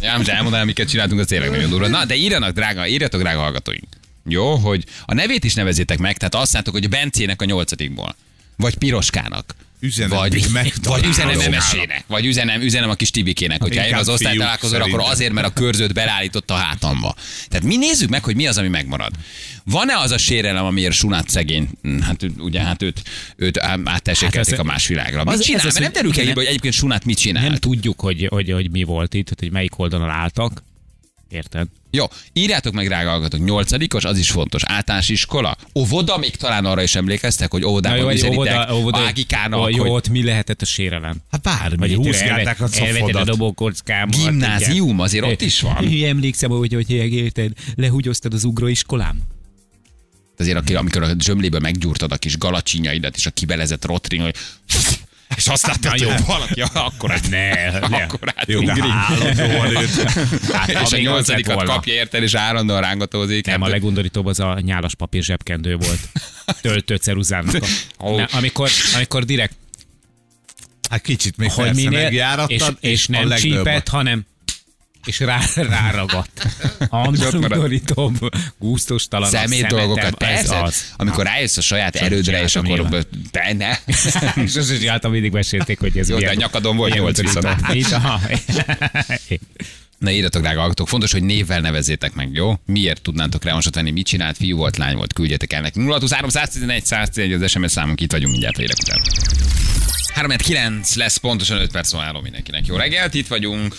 [0.00, 1.88] Ja, most elmondanám, miket csináltunk, az tényleg nagyon durva.
[1.88, 3.88] Na, de írjanak, drága, írjatok, drága hallgatóink.
[4.28, 8.16] Jó, hogy a nevét is nevezzétek meg, tehát azt mondjátok, hogy Bencének a nyolcadikból.
[8.56, 9.54] Vagy Piroskának.
[9.80, 10.44] Üzenem, vagy,
[10.82, 15.32] vagy üzenem emesének, vagy üzenem, üzenem a kis Tibikének, hogyha eljön az osztálytalálkozóra, akkor azért,
[15.32, 17.14] mert a körzőt belállította a hátamba.
[17.48, 19.12] Tehát mi nézzük meg, hogy mi az, ami megmarad.
[19.64, 23.02] Van-e az a sérelem, amiért Sunát szegény, hm, hát ő- ugye, hát őt,
[23.36, 25.24] őt áttessékelték Hát ez- a más világra.
[25.24, 25.66] Mit az- ez csinál?
[25.66, 27.42] az, Mert nem derül ki, hogy egyébként Sunát mit csinál.
[27.42, 30.62] Nem tudjuk, hogy, hogy, hogy mi volt itt, hogy melyik oldalon álltak.
[31.28, 31.66] Érted?
[31.90, 34.62] Jó, írjátok meg, drága hallgatók, nyolcadikos, az is fontos.
[34.64, 39.90] Általános iskola, óvoda, még talán arra is emlékeztek, hogy óvodában hogy üzenitek Ágikának, jó, hogy
[39.90, 41.16] ott mi lehetett a sérelem?
[41.30, 44.16] Hát bármi, itt húzgálták a elvetted a dobókockámat.
[44.16, 45.88] Gimnázium, azért ott is van.
[45.90, 46.08] Igen.
[46.08, 49.18] Emlékszem, hogy, hogy érted, lehúgyoztad az ugróiskolám.
[50.38, 54.34] Azért amikor a zsömléből meggyúrtad a kis galacsinyaidat, és a kibelezett rotring, hogy
[55.36, 56.10] és azt Na jó.
[56.10, 57.96] hogy valaki akkor át, Ne, ne.
[57.96, 58.60] akkor át Jó.
[60.52, 61.72] Hát, és a nyolcadikat volna.
[61.72, 63.46] kapja érted, és állandóan rángatózik.
[63.46, 66.08] Nem, a Hát, legundorítóbb az a nyálas papír zsebkendő volt.
[66.62, 67.54] Töltött ceruzának.
[67.98, 68.10] A...
[68.10, 69.56] Ne, amikor, amikor direkt,
[70.90, 74.26] Hát kicsit még hogy persze minél, megjárattad, és, és a nem csípett, hanem
[75.04, 76.46] és rá, ráragadt.
[76.88, 78.18] Andorítom,
[78.58, 79.30] gusztustalan.
[79.30, 80.92] szemét dolgokat, persze, az.
[80.96, 83.70] amikor rájössz a saját Csak erődre, és akkor te ne.
[84.44, 87.20] és azt is csináltam, mindig mesélték, hogy ez Jó, de milyen- a nyakadon volt nyolc
[87.20, 87.46] viszont.
[89.98, 92.54] Na írjatok, drága hallgatók, fontos, hogy névvel nevezzétek meg, jó?
[92.66, 95.90] Miért tudnátok revansot venni, mit csinált, fiú volt, lány volt, küldjetek el nekünk.
[95.90, 99.00] 023 111 111 az SMS számunk, itt vagyunk mindjárt a hírek után.
[100.14, 102.66] 3 9 lesz pontosan 5 perc van álló mindenkinek.
[102.66, 103.76] Jó reggelt, itt vagyunk.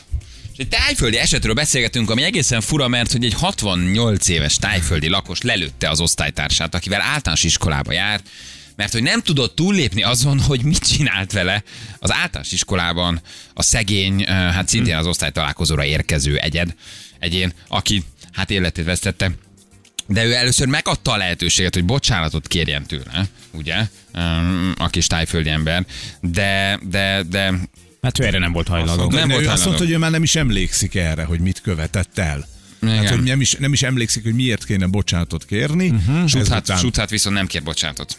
[0.58, 5.42] És egy tájföldi esetről beszélgetünk, ami egészen fura, mert hogy egy 68 éves tájföldi lakos
[5.42, 8.30] lelőtte az osztálytársát, akivel általános iskolába járt,
[8.76, 11.64] mert hogy nem tudott túllépni azon, hogy mit csinált vele
[12.00, 13.22] az általános iskolában
[13.54, 16.76] a szegény, hát szintén az osztálytalálkozóra érkező egyed,
[17.20, 19.32] egyén, aki hát életét vesztette.
[20.08, 23.88] De ő először megadta a lehetőséget, hogy bocsánatot kérjen tőle, ugye,
[24.78, 25.86] a kis tájföldi ember,
[26.22, 27.54] de, de, de
[28.06, 29.08] Hát ő erre nem volt hajlandó.
[29.08, 31.62] Nem Nem volt ő azt mondta, hogy ő már nem is emlékszik erre, hogy mit
[31.62, 32.48] követett el.
[32.82, 32.98] Igen.
[32.98, 35.90] Hát, hogy nem is, nem is emlékszik, hogy miért kéne bocsánatot kérni.
[35.90, 36.28] Uh-huh.
[36.28, 38.18] Suthát, Suthát viszont nem kér bocsánatot.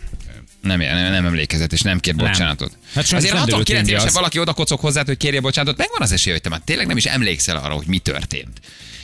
[0.61, 2.27] Nem, nem, nem emlékezett, és nem kér Nem.
[2.27, 2.79] bocsánatot.
[2.95, 4.15] Hát Azért nem derült 69 ki, évesen az.
[4.15, 6.97] valaki oda kocog hozzá, hogy kérje bocsánatot, megvan az esélye, hogy te már tényleg nem
[6.97, 8.61] is emlékszel arra, hogy mi történt.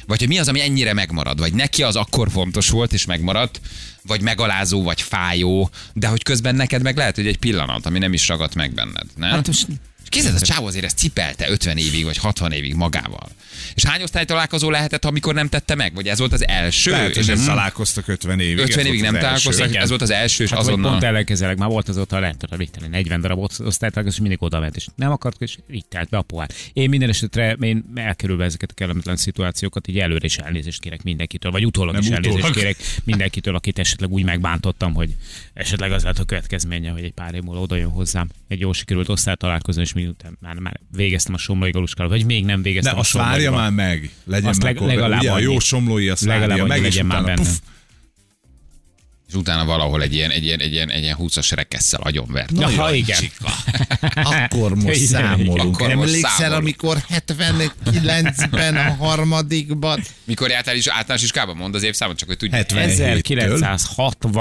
[0.06, 3.60] Vagy hogy mi az, ami ennyire megmarad, vagy neki az akkor fontos volt és megmaradt,
[4.02, 8.12] vagy megalázó, vagy fájó, de hogy közben neked meg lehet, hogy egy pillanat, ami nem
[8.12, 9.06] is ragadt meg benned.
[9.16, 9.30] Nem?
[9.30, 9.66] Hát most
[10.12, 13.28] És Képzeld, a csávó azért ezt cipelte 50 évig, vagy 60 évig magával.
[13.74, 15.94] És hány osztálytalálkozó lehetett, amikor nem tette meg?
[15.94, 16.90] Vagy ez volt az első?
[16.90, 18.58] Lehet, hogy és nem ez találkoztak 50 évig.
[18.58, 19.82] 50 ez évig nem találkoztak, Igen.
[19.82, 20.90] ez volt az első, és Hát azonnal...
[20.90, 24.42] pont ellenkezelek, már volt azóta, nem tudom, mit tenni, 40 darab osz- osztálytársak, és mindig
[24.42, 26.50] oda ment, és nem akart, és így telt be a pohár.
[26.72, 31.50] Én minden esetre, én elkerülve ezeket a kellemetlen szituációkat, így előre is elnézést kérek mindenkitől,
[31.52, 32.56] vagy utólag Nem is elnézést utólag.
[32.56, 35.14] kérek mindenkitől, akit esetleg úgy megbántottam, hogy
[35.54, 38.72] esetleg az lehet a következménye, hogy egy pár év múlva oda jön hozzám egy jó
[38.72, 42.96] sikerült osztálytalálkozón, és miután már, már végeztem a somlói galuskával, vagy még nem De végeztem
[42.96, 44.10] a azt várja már meg.
[44.24, 47.06] Legyen Azt már leg- legalább Ugye, a jó somlói azt Legalább várja meg, és legyen
[47.06, 47.48] már utána benne.
[47.48, 47.58] puf,
[49.32, 52.50] És utána valahol egy ilyen, egy ilyen, egy ilyen, egy ilyen 20-as rekesszel agyonvert.
[52.50, 53.18] Na, Nagyon ha igen.
[54.14, 55.74] Akkor most Igen, számolunk.
[55.74, 56.62] akkor most Emlékszel, számolunk.
[56.62, 60.00] amikor 79-ben a harmadikban?
[60.24, 61.54] Mikor jártál is általános iskába?
[61.54, 62.56] Mondd az évszámot, csak hogy tudjuk.
[62.56, 62.88] 70.
[62.88, 64.32] 1960.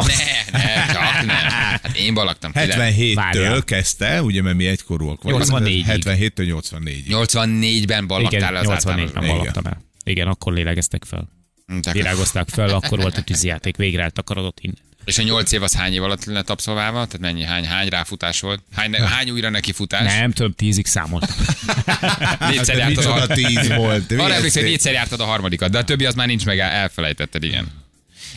[0.52, 1.36] Ne, ne, csak nem.
[1.36, 2.52] Hát én balaktam.
[2.56, 3.64] 77-től Várjál.
[3.64, 5.44] kezdte, ugye, mert mi egykorúak vagyunk.
[5.44, 5.84] 84-ig.
[5.88, 7.04] 77-től 84-ig.
[7.10, 9.28] 84-ben ballagtál Igen, az 84-ben általános.
[9.38, 9.82] ballagtam el.
[10.04, 11.30] Igen, akkor lélegeztek fel.
[11.80, 14.78] Tehát- Virágozták fel, akkor volt a tűzijáték, végre eltakarodott innen.
[15.06, 17.06] És a nyolc év az hány év alatt lett abszolválva?
[17.06, 18.62] Tehát mennyi, hány, hány ráfutás volt?
[18.76, 20.14] Hány, hány újra neki futás?
[20.20, 21.36] Nem, több tízig számoltam.
[22.50, 24.12] Négyszer Hát, jártad a, tíz volt.
[24.12, 27.44] arra emlékszem, hogy négyszer jártad a harmadikat, de a többi az már nincs meg, elfelejtetted,
[27.44, 27.68] igen.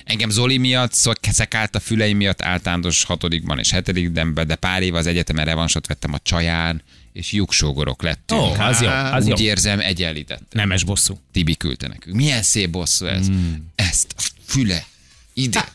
[0.05, 5.07] Engem Zoli miatt, szekált a füleim miatt általános hatodikban és hetedikben, de pár év az
[5.07, 6.83] egyetemen revansot vettem a csaján,
[7.15, 8.41] és lyuksógorok lettünk.
[8.41, 9.33] Ó, az jó, az jó.
[9.33, 10.43] Úgy érzem, egyenlített.
[10.53, 11.21] Nemes bosszú.
[11.33, 12.17] Tibi küldte nekünk.
[12.17, 13.29] Milyen szép bosszú ez.
[13.29, 13.55] Mm.
[13.75, 14.15] Ezt
[14.47, 14.85] füle
[15.33, 15.69] ide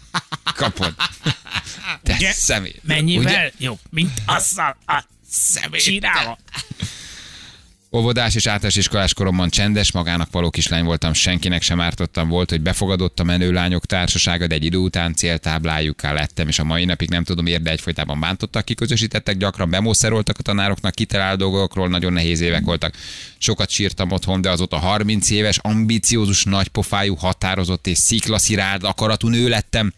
[0.56, 0.94] kapod.
[2.04, 2.32] Te Ugye?
[2.32, 2.82] szemét.
[2.84, 5.82] Mennyivel jobb, mint azzal a szemét.
[5.82, 6.38] Csinálva.
[7.92, 12.28] Óvodás és általános iskolás koromban csendes, magának való kislány voltam, senkinek sem ártottam.
[12.28, 16.64] Volt, hogy befogadott a menő lányok társasága, de egy idő után céltáblájukká lettem, és a
[16.64, 21.88] mai napig nem tudom miért, de egyfolytában bántottak, kiközösítettek, gyakran bemószeroltak a tanároknak, kitalált dolgokról,
[21.88, 22.96] nagyon nehéz évek voltak.
[23.38, 29.94] Sokat sírtam otthon, de azóta 30 éves, ambiciózus, nagypofájú, határozott és sziklaszirárd akaratú nő lettem.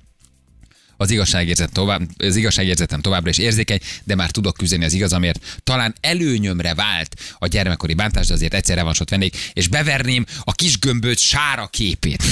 [1.02, 5.60] Az igazságérzet tovább, az igazságérzetem továbbra is érzékeny, de már tudok küzdeni az igazamért.
[5.64, 10.80] Talán előnyömre vált a gyermekkori bántás, de azért egyszer revansot vennék, és beverném a kis
[10.80, 12.24] gömböt sára képét.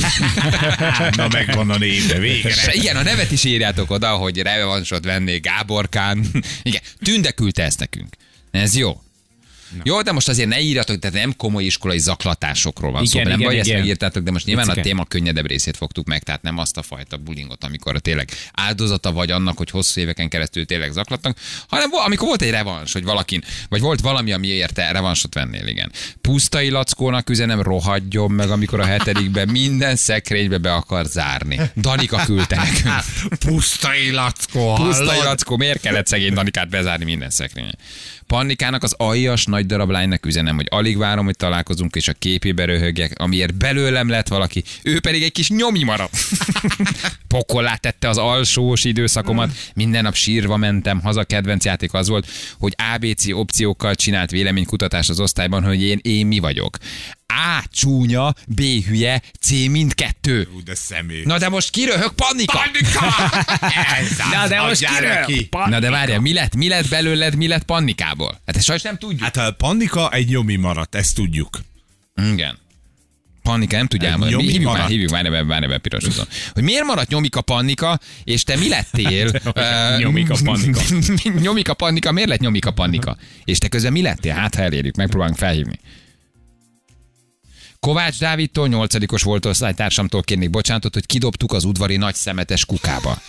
[1.16, 2.74] Na megvan a néve, végre.
[2.74, 6.26] Igen, a nevet is írjátok oda, hogy revansot vennék Gáborkán.
[6.64, 8.16] Igen, Tünde küldte ezt nekünk.
[8.52, 9.02] Ez jó.
[9.84, 13.30] Jó, de most azért ne írjatok, tehát nem komoly iskolai zaklatásokról van Igen, szó.
[13.30, 13.80] Nem igen, baj, ezt igen.
[13.80, 14.90] megírtátok, de most nyilván a Picike.
[14.90, 19.32] téma könnyedebb részét fogtuk meg, tehát nem azt a fajta bulingot, amikor tényleg áldozata vagy
[19.32, 23.82] annak, hogy hosszú éveken keresztül tényleg zaklatnak, hanem amikor volt egy revans, hogy valakin, vagy
[23.82, 25.92] volt valami, amiért te revansot vennél, igen.
[26.22, 31.60] Pusztai lackónak üzenem, rohadjon meg, amikor a hetedikben minden szekrénybe be akar zárni.
[31.76, 33.04] Danika küldte nekünk.
[33.46, 37.74] Pusztai lackó, Pusztai lackó, miért kellett szegény Danikát bezárni minden szekrénye?
[38.28, 42.66] Pannikának az aljas nagy darab lánynak üzenem, hogy alig várom, hogy találkozunk, és a képébe
[42.66, 46.18] röhögjek, amiért belőlem lett valaki, ő pedig egy kis nyomi maradt.
[47.28, 52.28] Pokollá tette az alsós időszakomat, minden nap sírva mentem, haza kedvenc játék az volt,
[52.60, 56.78] hogy ABC opciókkal csinált véleménykutatás az osztályban, hogy én, én mi vagyok.
[57.34, 60.48] A csúnya, B hülye, C mindkettő.
[60.56, 61.26] Ú, de szemét.
[61.26, 62.60] Na de most kiröhög Pannika!
[64.32, 65.10] Na, de most kiről?
[65.10, 65.50] neki.
[65.52, 68.42] Na de várjál, mi lett, mi lett belőled, mi lett Pannikából?
[68.46, 69.22] Hát ezt sajnos nem tudjuk.
[69.22, 71.60] Hát a Pannika egy nyomi maradt, ezt tudjuk.
[72.34, 72.58] Igen.
[73.44, 74.32] Pannika nem tudja elmondani.
[74.36, 74.92] nyomi Hívjuk már, maradt.
[74.92, 76.26] hívjuk már, ebben, már ebben piros úton.
[76.54, 79.32] Hogy miért maradt nyomika Pannika, és te mi lettél?
[80.00, 80.82] Nyomika Pannika.
[81.42, 83.18] nyomika Pannika, miért lett nyomika Pannika?
[83.44, 84.34] És te közben mi lettél?
[84.34, 85.80] Hát, ha elérjük, megpróbálunk felhívni.
[87.80, 93.18] Kovács Dávidtól, nyolcadikos volt osztálytársamtól kérnék bocsánatot, hogy kidobtuk az udvari nagy szemetes kukába.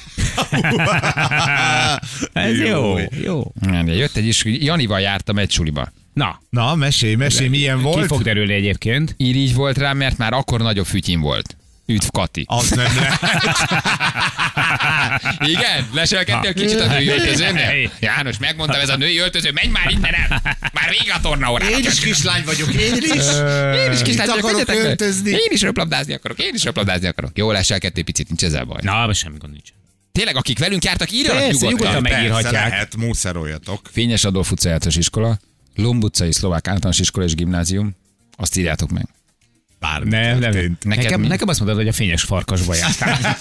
[2.32, 3.52] Ez jó, jó.
[3.60, 5.92] De Jött egy is, Janival jártam egy suliba.
[6.12, 8.06] Na, Na, mesélj, mesélj, milyen ki volt?
[8.06, 9.14] fog derülni egyébként?
[9.16, 11.56] Irigy volt rám, mert már akkor nagyobb fütyim volt.
[11.90, 12.44] Üdv Kati.
[12.48, 13.20] Az nem lehet.
[15.55, 15.88] Igen?
[15.92, 17.90] Leselkedtél kicsit a női öltözőnél?
[18.00, 20.42] János, megmondtam, ez a női öltöző, menj már innen el!
[20.72, 21.79] Már vége a torna órának.
[21.79, 23.26] Én is kislány vagyok, én is.
[23.85, 25.31] Én is kislány vagyok, akarok öltözni.
[25.31, 27.31] Én is röplabdázni akarok, én is röplabdázni akarok.
[27.38, 28.79] Jó, leselkedtél picit, nincs ezzel baj.
[28.83, 29.68] Na, semmi gond nincs.
[30.12, 31.70] Tényleg, akik velünk jártak, írjanak Persze, nyugodtan.
[31.72, 32.70] nyugodtan meg- Persze, megírhatják.
[32.70, 33.88] lehet, mószeroljatok.
[33.92, 35.38] Fényes Adolf utca általános iskola,
[35.74, 37.96] Lomb utcai szlovák általános iskola és gimnázium.
[38.37, 39.09] Azt írjátok meg.
[39.80, 40.50] Bármi Nem, nem.
[40.50, 41.26] Neked Nekem, mi?
[41.26, 43.36] nekem azt mondod, hogy a fényes farkasba jártál.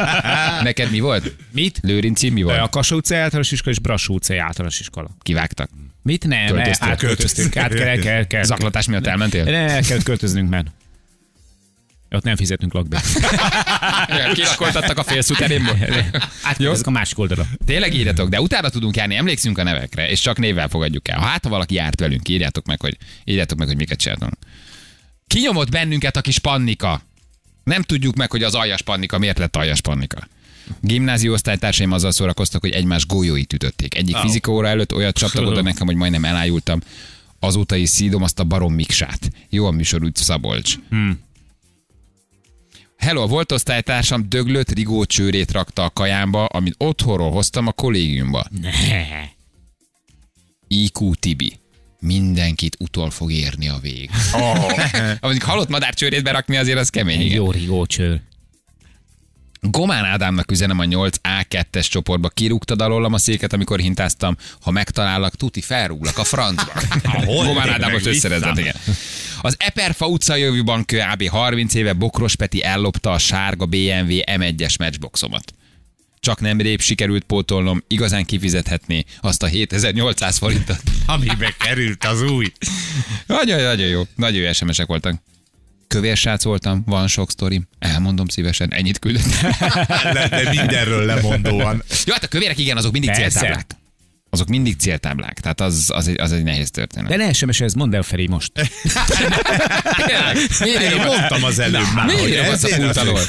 [0.62, 1.34] Neked mi volt?
[1.50, 1.78] Mit?
[1.82, 2.70] Lőrinci mi A volt?
[2.70, 5.08] Kassó utcai általános iskola és Brassó utcai általános iskola.
[5.22, 5.70] Kivágtak.
[6.02, 6.26] Mit?
[6.26, 6.88] Nem, Költöztél.
[6.88, 7.56] átköltöztünk.
[7.56, 8.42] Át kell, kell, kell.
[8.42, 9.44] Zaklatás miatt elmentél?
[9.44, 10.66] Ne, el kell költöznünk, mert
[12.10, 13.04] ott nem fizetünk lakbért.
[14.34, 15.76] Kilakoltattak a félszuterénből.
[16.48, 17.46] Átköltözünk a másik oldalra.
[17.66, 21.18] Tényleg írjatok, de utána tudunk járni, emlékszünk a nevekre, és csak névvel fogadjuk el.
[21.18, 24.32] Ha hát, ha valaki járt velünk, írjátok meg, hogy, írjátok meg, hogy miket csináltunk.
[25.32, 27.02] Kinyomott bennünket a kis pannika.
[27.64, 30.28] Nem tudjuk meg, hogy az aljas pannika miért lett aljas pannika.
[30.80, 33.94] Gimnázió osztálytársaim azzal szórakoztak, hogy egymás gólyóit ütötték.
[33.94, 34.22] Egyik oh.
[34.22, 36.80] fizika óra előtt olyat csaptak oda nekem, hogy majdnem elájultam.
[37.40, 39.30] Azóta is szídom azt a barom miksát.
[39.48, 40.78] Jó a műsor, úgy Szabolcs.
[40.88, 41.20] Hmm.
[42.96, 48.46] Hello, volt osztálytársam döglött rigó csőrét rakta a kajámba, amit otthonról hoztam a kollégiumba.
[48.60, 48.70] Ne.
[50.68, 51.61] IQ Tibi.
[52.02, 54.10] Mindenkit utol fog érni a vég.
[54.32, 54.72] Oh.
[55.20, 57.18] Amíg halott madár csőrét berakni, azért az kemény.
[57.18, 57.36] Egy Igen.
[57.36, 58.20] jó rigócsőr.
[59.60, 62.28] Gomán Ádámnak üzenem a 8A2-es csoportba.
[62.28, 64.36] Kirúgtad alólam a széket, amikor hintáztam.
[64.60, 66.72] Ha megtalállak, tuti felrúglak a francba.
[67.24, 68.74] Gomán Ádám most összerezett, igen.
[69.40, 71.28] Az Eperfa utca jövőban kb.
[71.28, 75.54] 30 éve Bokros Peti ellopta a sárga BMW M1-es matchboxomat.
[76.26, 80.82] Csak nemrég sikerült pótolnom, igazán kifizethetné azt a 7800 forintot.
[81.06, 82.52] Amibe került az új.
[83.26, 84.02] Nagyon, nagyon jó.
[84.16, 85.22] Nagyon jó SMS-ek voltak.
[85.88, 89.22] Kövér srác voltam, van sok sztorim, elmondom szívesen, ennyit küldött.
[90.30, 91.82] De mindenről lemondóan.
[92.04, 93.38] Jó, hát a kövérek igen, azok mindig Persze.
[93.38, 93.66] céltáblák.
[94.34, 97.10] Azok mindig céltáblák, tehát az, az, egy, az egy nehéz történet.
[97.10, 98.52] De ne sms ez mondd el Feri most.
[100.60, 103.20] Miért Én mondtam az előbb már, hogy írogatsz a pult az- alól?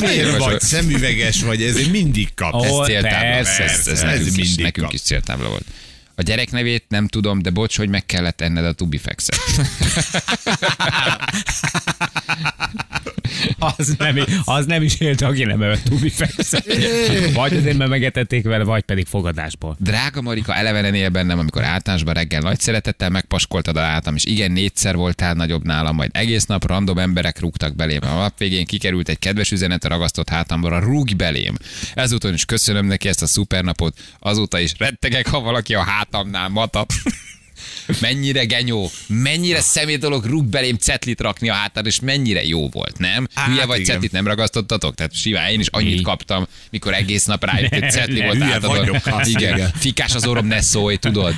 [0.00, 0.60] Miért vagy, vagy?
[0.60, 2.64] szemüveges vagy, ezért mindig kap.
[2.64, 3.18] Ez céltábla.
[3.18, 5.64] persze, ez, ez, ez, ez nekünk, is céltábla volt.
[6.14, 9.40] A gyerek nevét nem tudom, de bocs, hogy meg kellett enned a Tubifexet.
[13.58, 16.62] Az nem, az nem is élt, aki nem evett tubi fekszel.
[17.34, 19.76] Vagy azért, mert megetették vele, vagy pedig fogadásból.
[19.80, 24.52] Drága Marika, elevenen él bennem, amikor általánosban reggel nagy szeretettel megpaskoltad a látam, és igen,
[24.52, 28.00] négyszer voltál nagyobb nálam, majd egész nap random emberek rúgtak belém.
[28.02, 31.54] A nap végén kikerült egy kedves üzenet a ragasztott hátamra, rúgj belém.
[31.94, 36.92] Ezúton is köszönöm neki ezt a szupernapot, azóta is rettegek, ha valaki a hátamnál matat.
[38.00, 42.98] Mennyire genyó, mennyire szemét dolog rúg belém cetlit rakni a hátad, és mennyire jó volt,
[42.98, 43.28] nem?
[43.34, 43.92] Hát Hülye vagy igen.
[43.92, 44.94] cetlit nem ragasztottatok?
[44.94, 46.02] Tehát simán én is annyit Mi?
[46.02, 49.70] kaptam, mikor egész nap rájött, hogy cetli Ne, volt azt Igen, igen.
[49.74, 51.34] fikás az orrom, ne szólj, tudod?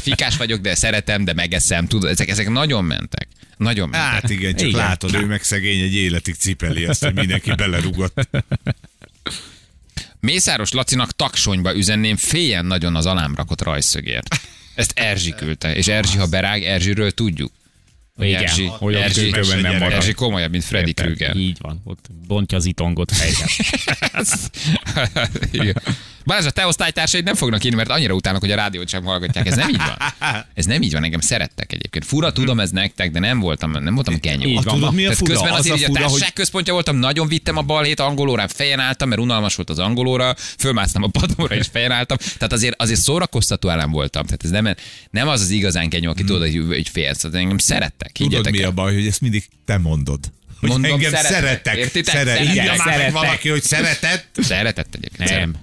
[0.00, 2.10] Fikás vagyok, de szeretem, de megeszem, tudod?
[2.10, 3.28] Ezek, ezek nagyon mentek.
[3.56, 4.10] Nagyon mentek.
[4.10, 4.80] Hát igen, csak Igen.
[4.80, 8.28] látod, ő meg szegény egy életig cipeli azt, hogy mindenki belerugott.
[10.26, 14.40] Mészáros Lacinak taksonyba üzenném, féljen nagyon az alám rakott rajszögért.
[14.74, 17.52] Ezt Erzsi küldte, és Erzsi, ha berág, Erzsiről tudjuk.
[18.16, 19.92] Hogy Igen, Erzsi, hogy Erzsi, kőben nem marad.
[19.92, 20.92] Erzsi komolyabb, mint Freddy?
[20.92, 21.36] Krüger.
[21.36, 23.46] Így van, ott bontja az itongot fejre.
[26.26, 26.38] Igen.
[26.38, 29.46] Balázs, a te osztálytársaid nem fognak írni, mert annyira utálnak, hogy a rádiót sem hallgatják.
[29.46, 29.96] Ez nem így van.
[30.54, 32.04] Ez nem így van, engem szerettek egyébként.
[32.04, 34.48] Fura, tudom ez nektek, de nem voltam, nem voltam genyó.
[34.48, 34.74] Így Ah, van.
[34.74, 35.32] tudod, mi a Tehát fura?
[35.32, 38.00] közben Az azért a így a fura, társaság hogy központja voltam, nagyon vittem a balhét
[38.00, 42.16] angolórán, fejen álltam, mert unalmas volt az angolóra, fölmásztam a padlóra és fejen álltam.
[42.16, 44.24] Tehát azért, azért szórakoztató elem voltam.
[44.24, 44.74] Tehát ez nem,
[45.10, 47.18] nem az az igazán kenyó, aki tudod, hogy, hogy félsz.
[47.18, 48.12] Tehát engem szerettek.
[48.12, 48.68] tudod mi el.
[48.68, 50.18] a baj, hogy ezt mindig te mondod.
[50.60, 51.32] Hogy Mondom, engem szeretek.
[51.32, 51.76] szerettek.
[51.76, 52.14] Értitek?
[52.14, 52.26] Szeret.
[52.36, 52.54] Szeretek.
[52.54, 53.12] Írja már meg Szerettek.
[53.12, 54.26] valaki, hogy szeretett.
[54.42, 55.30] Szeretett egyébként.
[55.30, 55.54] Nem.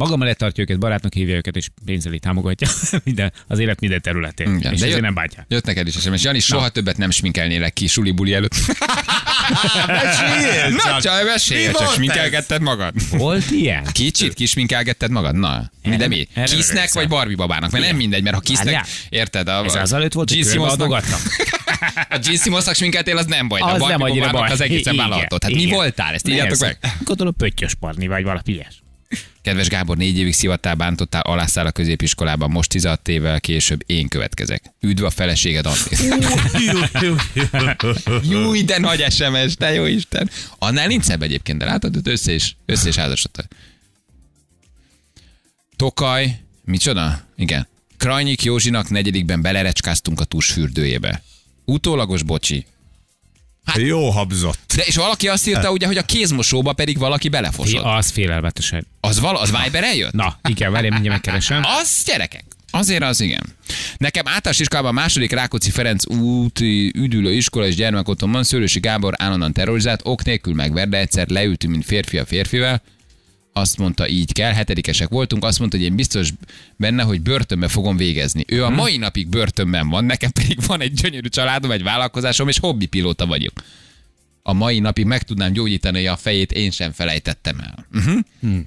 [0.00, 2.68] Maga mellett tartja őket, barátnak hívja őket, és pénzeli támogatja
[3.04, 4.56] minden, az élet minden területén.
[4.56, 5.46] Igen, és de jött- nem bántják.
[5.48, 6.22] Jött neked is SMS.
[6.24, 8.54] Jani, soha többet nem sminkelnélek ki suli buli előtt.
[9.86, 11.24] Meséljél Na, csak.
[11.24, 12.94] mesélj, Mi csak sminkelgetted magad.
[13.10, 13.84] Volt ilyen?
[13.92, 15.34] Kicsit kisminkelgetted magad?
[15.36, 16.28] Na, de mi?
[16.34, 17.70] erre Kisznek vagy Barbie babának?
[17.70, 19.48] Mert nem mindegy, mert ha kisznek, érted?
[19.48, 21.20] A, Ez az előtt volt, hogy adogatnak.
[22.10, 23.60] A Gene Simmonsnak sminkeltél, az nem baj.
[23.60, 24.50] de a Az Barbie nem annyira baj.
[24.50, 25.36] Az egészen vállalható.
[25.36, 26.14] Tehát mi voltál?
[26.14, 26.78] Ezt írjátok meg.
[27.04, 28.79] Gondolom pöttyös parni, vagy valami ilyes.
[29.42, 34.62] Kedves Gábor, négy évig szivattál, bántottál, alászál a középiskolában, most 16 évvel később én következek.
[34.80, 36.00] Üdv a feleséged Andrés.
[38.30, 40.30] Júj, de nagy SMS, te jó Isten.
[40.58, 43.46] Annál nincs szebb egyébként, de látod, hogy össze is, össze is házasodtak.
[45.76, 47.26] Tokaj, micsoda?
[47.36, 47.68] Igen.
[47.96, 51.22] Krajnyik Józsinak negyedikben belerecskáztunk a tusfürdőjébe.
[51.64, 52.66] Utólagos bocsi.
[53.76, 54.58] Jó habzott.
[54.76, 57.84] De és valaki azt írta ugye, hogy a kézmosóba pedig valaki belefosott.
[57.84, 58.86] az félelmetesen.
[59.00, 60.12] Az, val- az Viber eljött?
[60.12, 61.62] Na, igen, várj, mindjárt megkeresem.
[61.80, 62.44] Az gyerekek.
[62.70, 63.42] Azért az igen.
[63.96, 69.52] Nekem általános iskolában a második Rákóczi Ferenc úti üdülő iskola és gyermekotthonban Szőlősi Gábor állandóan
[69.52, 72.82] terrorizált, ok nélkül megver, de egyszer leültünk, mint férfi a férfivel,
[73.52, 76.32] azt mondta, így kell, hetedikesek voltunk, azt mondta, hogy én biztos
[76.76, 78.44] benne, hogy börtönbe fogom végezni.
[78.46, 82.58] Ő a mai napig börtönben van, nekem pedig van egy gyönyörű családom, egy vállalkozásom, és
[82.58, 83.52] hobbipilóta vagyok.
[84.42, 87.86] A mai napig meg tudnám gyógyítani a fejét, én sem felejtettem el.
[87.92, 88.60] Uh-huh.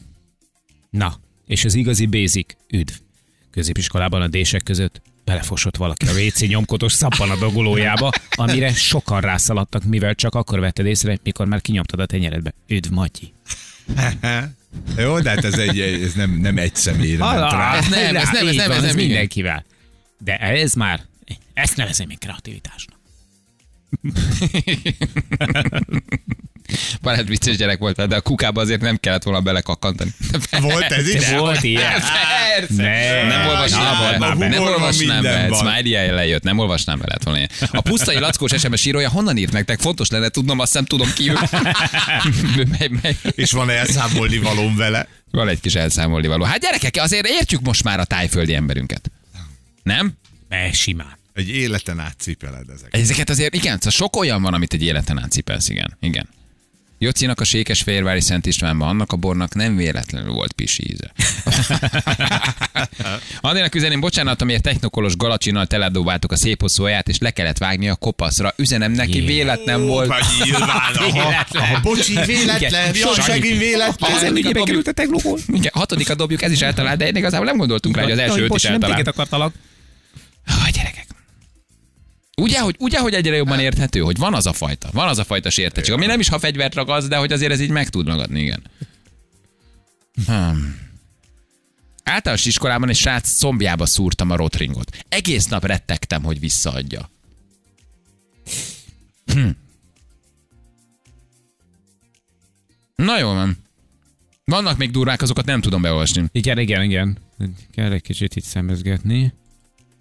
[0.90, 2.94] Na, és az igazi basic, üdv.
[3.52, 9.84] Középiskolában a dések között belefosott valaki a WC nyomkotos szappan a dogolójába, amire sokan rászaladtak,
[9.84, 12.54] mivel csak akkor vetted észre, mikor már kinyomtad a tenyeredbe.
[12.68, 13.34] Üdv, Matyi.
[14.98, 17.78] Jó, de hát ez, egy, ez nem, nem egy személyre rá.
[17.78, 19.66] ez nem, ez nem, ez nem, ez nem, mindenkivel.
[20.18, 21.02] De ez már,
[21.54, 22.98] ezt nevezem még kreativitásnak.
[27.02, 30.14] Barát vicces gyerek volt, de a kukába azért nem kellett volna belekakkantani.
[30.62, 31.30] Volt ez is?
[31.30, 31.92] Volt ilyen?
[31.92, 32.84] Persze.
[32.84, 33.28] Ne.
[33.28, 34.18] Nem olvasnám Na, be.
[34.18, 35.50] van Nem olvasnám be.
[35.54, 36.44] Smiley lejött.
[36.44, 37.50] Nem olvasnám be, lehet volna ilyen.
[37.72, 39.80] A pusztai lackós SMS írója honnan írt nektek?
[39.80, 41.32] Fontos lenne tudnom, azt nem tudom ki
[43.36, 45.08] És van elszámolni valóm vele.
[45.32, 46.44] Van egy kis elszámolni való.
[46.44, 49.12] Hát gyerekek, azért értjük most már a tájföldi emberünket.
[49.84, 50.14] Nem?
[50.50, 51.18] Ne, simán.
[51.34, 52.96] Egy életen át cipeled ezek.
[52.96, 55.98] Ezeket azért, igen, szóval sok olyan van, amit egy életen át cipelsz, igen.
[56.00, 56.28] igen.
[56.98, 61.12] Jocinak a Sékesfehérvári Szent Istvánban, annak a bornak nem véletlenül volt pisi íze.
[63.42, 67.90] Andénak üzeném, bocsánat, amiért technokolos galacsinnal teledobáltuk a szép hosszú aját, és le kellett vágni
[67.90, 68.54] a kopaszra.
[68.58, 70.08] Üzenem neki, véletlen volt.
[70.08, 71.64] Vagy nyilván, aha, Véletlen.
[71.64, 73.58] aha, bocsi, véletlen, Sanyi.
[73.58, 74.12] véletlen.
[74.12, 75.40] Ezen ügyébe került a teglóból.
[75.48, 78.44] Igen, hatodikat dobjuk, ez is eltalált, de én igazából nem gondoltunk rá, hogy az első
[78.44, 79.08] öt is nem téged eltalált.
[79.08, 79.54] akartalak.
[80.46, 81.06] Ah, gyerekek.
[82.42, 85.24] Ugye, hogy, ugye, hogy egyre jobban érthető, hogy van az a fajta, van az a
[85.24, 88.08] fajta sértettség, ami nem is ha fegyvert ragaz, de hogy azért ez így meg tud
[88.08, 88.62] ragadni, igen.
[90.26, 90.82] Hmm.
[92.04, 94.98] Általános iskolában egy srác szombjába szúrtam a rotringot.
[95.10, 97.10] Egész nap rettegtem, hogy visszaadja.
[99.26, 99.50] Hm.
[102.96, 103.58] Na jó van.
[104.46, 106.24] Vannak még durvák, azokat nem tudom beolvasni.
[106.32, 107.18] Igen, igen, igen.
[107.72, 109.34] Kell egy kicsit itt szemezgetni.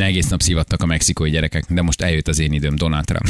[0.02, 3.28] Egész nap szívattak a mexikói gyerekek, de most eljött az én időm, Donald Trump.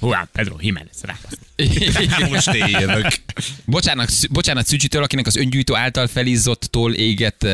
[0.00, 1.38] Juan Pedro Jiménez rákaszt.
[2.32, 3.06] Most én jövök.
[3.64, 7.46] Bocsánat, bocsánat Szücsitől, akinek az öngyújtó által felizzottól égett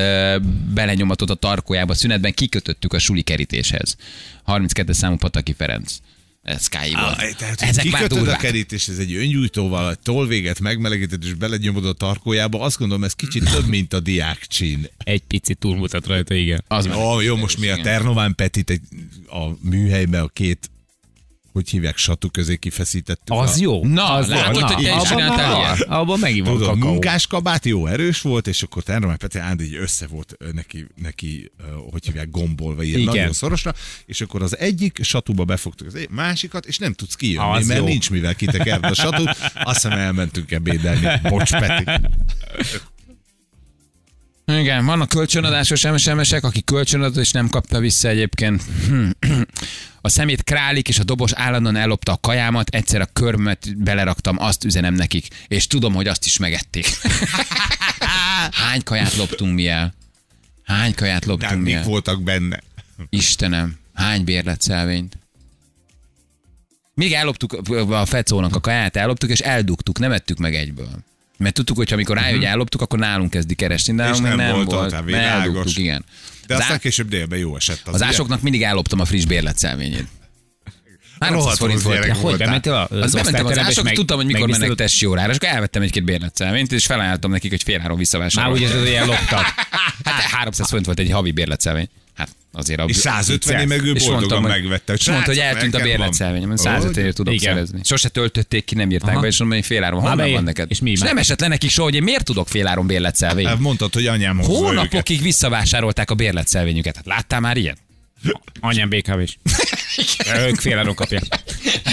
[0.74, 3.96] belenyomatot a tarkójába szünetben kikötöttük a suli kerítéshez.
[4.42, 5.96] 32 számú Pataki Ferenc.
[6.42, 7.36] Ez Sky volt.
[7.36, 8.38] Tehát, Ezek már kikötöd a durvák.
[8.38, 13.50] kerítés, ez egy öngyújtóval, a tollvéget megmelegíted és belenyomod a tarkójába, azt gondolom, ez kicsit
[13.50, 14.86] több, mint a diákcsin.
[14.98, 16.64] Egy picit túlmutat rajta, igen.
[16.68, 16.86] Az.
[16.86, 17.76] Ó, jó, most mi a.
[17.76, 18.80] Ternován Petit egy,
[19.26, 20.70] a műhelybe a két
[21.52, 23.34] hogy hívják, satú közé kifeszítettük.
[23.36, 23.84] Az a, jó.
[23.86, 24.62] Na, az látod, van.
[24.72, 25.76] hogy te is abban csináltál.
[25.88, 26.90] Abban megint van Tudod, kakaó.
[26.90, 31.50] munkáskabát jó erős volt, és akkor Ternován Peti Ándi így össze volt neki, neki
[31.90, 33.14] hogy hívják, gombolva ilyen Igen.
[33.14, 33.74] nagyon szorosra,
[34.06, 37.80] és akkor az egyik satúba befogtuk az egy- másikat, és nem tudsz kijönni, Az mert
[37.80, 37.86] jó.
[37.86, 39.28] nincs mivel kitekerd a satút,
[39.64, 41.28] azt hiszem elmentünk ebédelni.
[41.28, 41.84] Bocs, Peti.
[44.60, 48.62] Igen, vannak kölcsönadásos SMS-esek, aki kölcsönadott és nem kapta vissza egyébként.
[50.04, 54.64] A szemét králik, és a dobos állandóan ellopta a kajámat, egyszer a körmet beleraktam, azt
[54.64, 56.86] üzenem nekik, és tudom, hogy azt is megették.
[58.62, 59.94] Hány kaját loptunk mi el?
[60.64, 61.82] Hány kaját loptunk mi mik el?
[61.82, 62.62] voltak benne.
[63.10, 65.18] Istenem, hány bérletszelvényt?
[66.94, 67.52] Még elloptuk
[67.90, 71.04] a fecónak a kaját, elloptuk, és eldugtuk, nem ettük meg egyből.
[71.42, 74.54] Mert tudtuk, hogy amikor rájön, hogy elloptuk, akkor nálunk kezdi keresni, de És nem nem,
[74.54, 75.04] volt volt.
[75.04, 75.46] világos.
[75.46, 76.04] eldugtuk, igen.
[76.46, 77.80] De Az aztán később délben jó esett.
[77.84, 80.06] Az, az ásoknak mindig elloptam a friss bérletszelvényét.
[81.18, 82.16] 300 Rohadt forint volt.
[82.16, 85.36] Hogy bementél a, Az bementem az ások, meg- tudtam, hogy mikor mennek testi órára, és
[85.36, 88.56] akkor elvettem egy-két bérletszelvényt, és felajánlottam nekik, hogy fél Már visszavásárolom.
[88.56, 89.44] úgy érzed, hogy elloptad.
[90.04, 91.88] Hát 300 forint volt egy havi bérletszelvény.
[92.16, 92.84] Hát azért a...
[92.84, 94.92] És 150 meg ő És boldogan mondtam, megvette.
[94.92, 97.52] És mondta, hogy eltűnt a bérletszelvényem, 150 ér tudok Igen.
[97.54, 97.80] szerezni.
[97.84, 99.20] Sose töltötték ki, nem írták Aha.
[99.20, 100.02] be, és mondom, hogy fél áron.
[100.02, 100.70] Már Honnan van neked?
[100.70, 103.48] és mi és nem esett le nekik soha, hogy én miért tudok fél áron bérletszelvényt?
[103.48, 104.38] Hát mondtad, hogy anyám.
[104.38, 106.96] Hónapokig visszavásárolták a bérletszelvényüket.
[106.96, 107.76] Hát láttál már ilyen?
[108.60, 109.38] Anyám BKV is.
[110.36, 111.22] Ők fél áron kapják.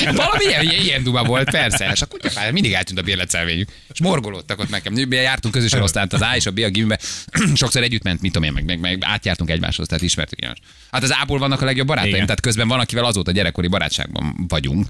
[0.05, 1.89] Valami ilyen, ilyen, duma volt, persze.
[1.93, 3.69] És a kutyafája mindig eltűnt a bérletszelvényük.
[3.93, 4.93] És morgolódtak ott nekem.
[4.93, 6.99] Mi jártunk közösen osztályt az A és a B a gimbe.
[7.55, 10.61] Sokszor együtt ment, mit tudom én, meg, meg, meg átjártunk egymáshoz, tehát ismertük egymást.
[10.91, 12.25] Hát az A-ból vannak a legjobb barátaim, Igen.
[12.25, 14.87] tehát közben van, akivel azóta gyerekkori barátságban vagyunk.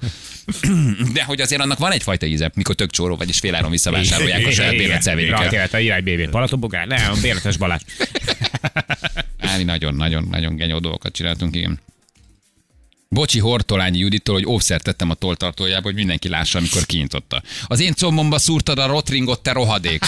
[1.13, 4.51] De hogy azért annak van egyfajta íze, mikor tök csóró vagy, és féláron visszavásárolják a
[4.51, 5.73] saját bérletszelvényüket.
[5.73, 6.29] A irány BB.
[6.29, 6.87] Balatonbogár?
[6.87, 7.81] Nem, a bérletes Balázs.
[9.39, 11.79] Áni nagyon-nagyon-nagyon genyó dolgokat csináltunk, igen.
[13.11, 17.41] Bocsi Hortolányi Judittól, hogy óvszert tettem a tolltartójába, hogy mindenki lássa, amikor kinyitotta.
[17.65, 20.03] Az én combomba szúrtad a rotringot, te rohadék.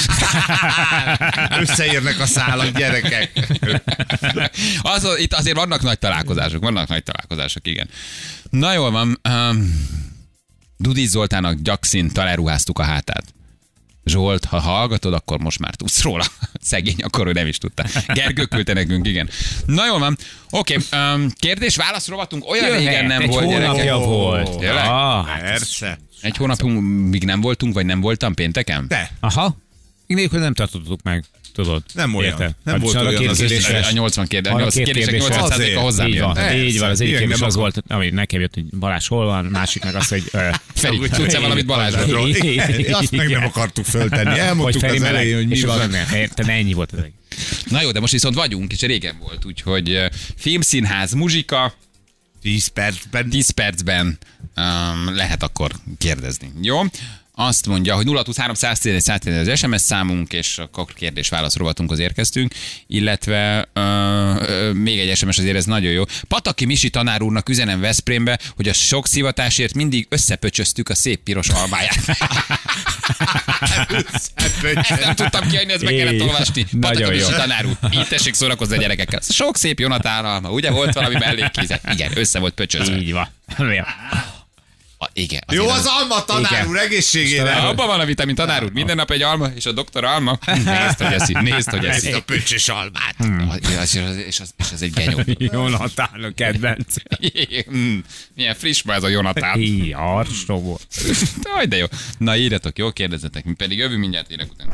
[1.62, 3.32] Összeérnek a szálak, gyerekek.
[4.82, 7.90] Az, itt azért vannak nagy találkozások, vannak nagy találkozások, igen.
[8.50, 9.20] Na jól van.
[9.30, 9.88] Um,
[10.78, 13.34] Dudi Zoltának gyakszint elruháztuk a hátát.
[14.06, 16.26] Zsolt, ha hallgatod, akkor most már tudsz róla.
[16.62, 17.86] Szegény, akkor ő nem is tudta.
[18.14, 19.30] Gergő küldte nekünk, igen.
[19.66, 20.18] Na jól van.
[20.50, 24.06] Oké, um, kérdés-válasz rovatunk olyan Jöhet, régen nem egy volt, hónapja gyerekek.
[24.06, 24.58] volt.
[24.58, 24.86] Tényleg?
[24.86, 26.00] Ah, hát Persze.
[26.22, 28.88] Egy hónapunk még nem voltunk, vagy nem voltam pénteken?
[28.88, 29.58] Te, Aha.
[30.08, 31.84] Még nélkül nem tartottuk meg, tudod.
[31.94, 32.32] Nem olyan.
[32.32, 32.56] Érted?
[32.64, 35.20] Nem Hát volt olyan két az kérdésre- A 80 kérdés, a Arra 80 két kérdések
[35.20, 35.78] kérdésre- 80 Azért.
[35.78, 36.58] a hozzám Így van, Persze.
[36.58, 36.90] így van.
[36.90, 40.24] Az egyik kérdés az volt, ami nekem jött, hogy Balázs hol van, másiknak az, hogy...
[40.76, 42.30] Feri, tudsz-e valamit Balázsról?
[42.30, 44.30] Igen, Azt meg nem akartuk föltenni.
[44.30, 45.94] Hogy Elmondtuk az elején, hogy mi van.
[46.14, 47.00] érted, ennyi volt az.
[47.70, 50.00] Na jó, de most viszont vagyunk, és régen volt, úgyhogy
[50.38, 51.74] filmszínház, muzsika,
[52.42, 53.30] 10 percben.
[53.30, 54.18] 10 percben
[54.58, 56.52] um, lehet akkor kérdezni.
[56.62, 56.82] Jó?
[57.36, 62.54] Azt mondja, hogy 023 111 111 az SMS számunk, és akkor kérdés-válasz rovatunk az érkeztünk,
[62.88, 66.04] illetve ö, ö, még egy SMS azért ez nagyon jó.
[66.28, 71.50] Pataki Misi tanár úrnak üzenem Veszprémbe, hogy a sok szivatásért mindig összepöcsöztük a szép piros
[71.50, 72.00] almáját.
[74.12, 76.66] Ezt nem tudtam kiadni, ezt meg kellett olvasni.
[76.80, 77.12] Pataki.
[77.12, 79.20] Misi tanár úr, így tessék szórakozni a gyerekekkel.
[79.30, 81.82] Sok szép Jonatán alma, ugye volt valami mellékkézet?
[81.94, 82.98] Igen, össze volt pöcsözve.
[82.98, 83.30] Így van.
[85.04, 85.42] A, igen.
[85.52, 86.68] Jó azért az alma, tanár Igen.
[86.68, 87.54] úr, egészségére.
[87.54, 88.72] Abban van a vitamin, tanár úr.
[88.72, 90.40] Minden nap egy alma, és a doktor alma.
[90.66, 92.12] Nézd, hogy eszi, nézd, hogy Ezt eszi.
[92.12, 93.16] a pöcsös almát.
[93.62, 95.20] És az, és, az, és az egy genyó.
[95.54, 96.96] Jonatán a kedvenc.
[97.72, 97.98] Mm,
[98.36, 99.60] Milyen friss ma ez a Jonatán.
[99.60, 100.88] Így, arsó volt.
[101.68, 101.86] De jó.
[102.18, 103.44] Na írjatok, jó, kérdezzetek.
[103.44, 104.68] Mi pedig jövő mindjárt hírek után.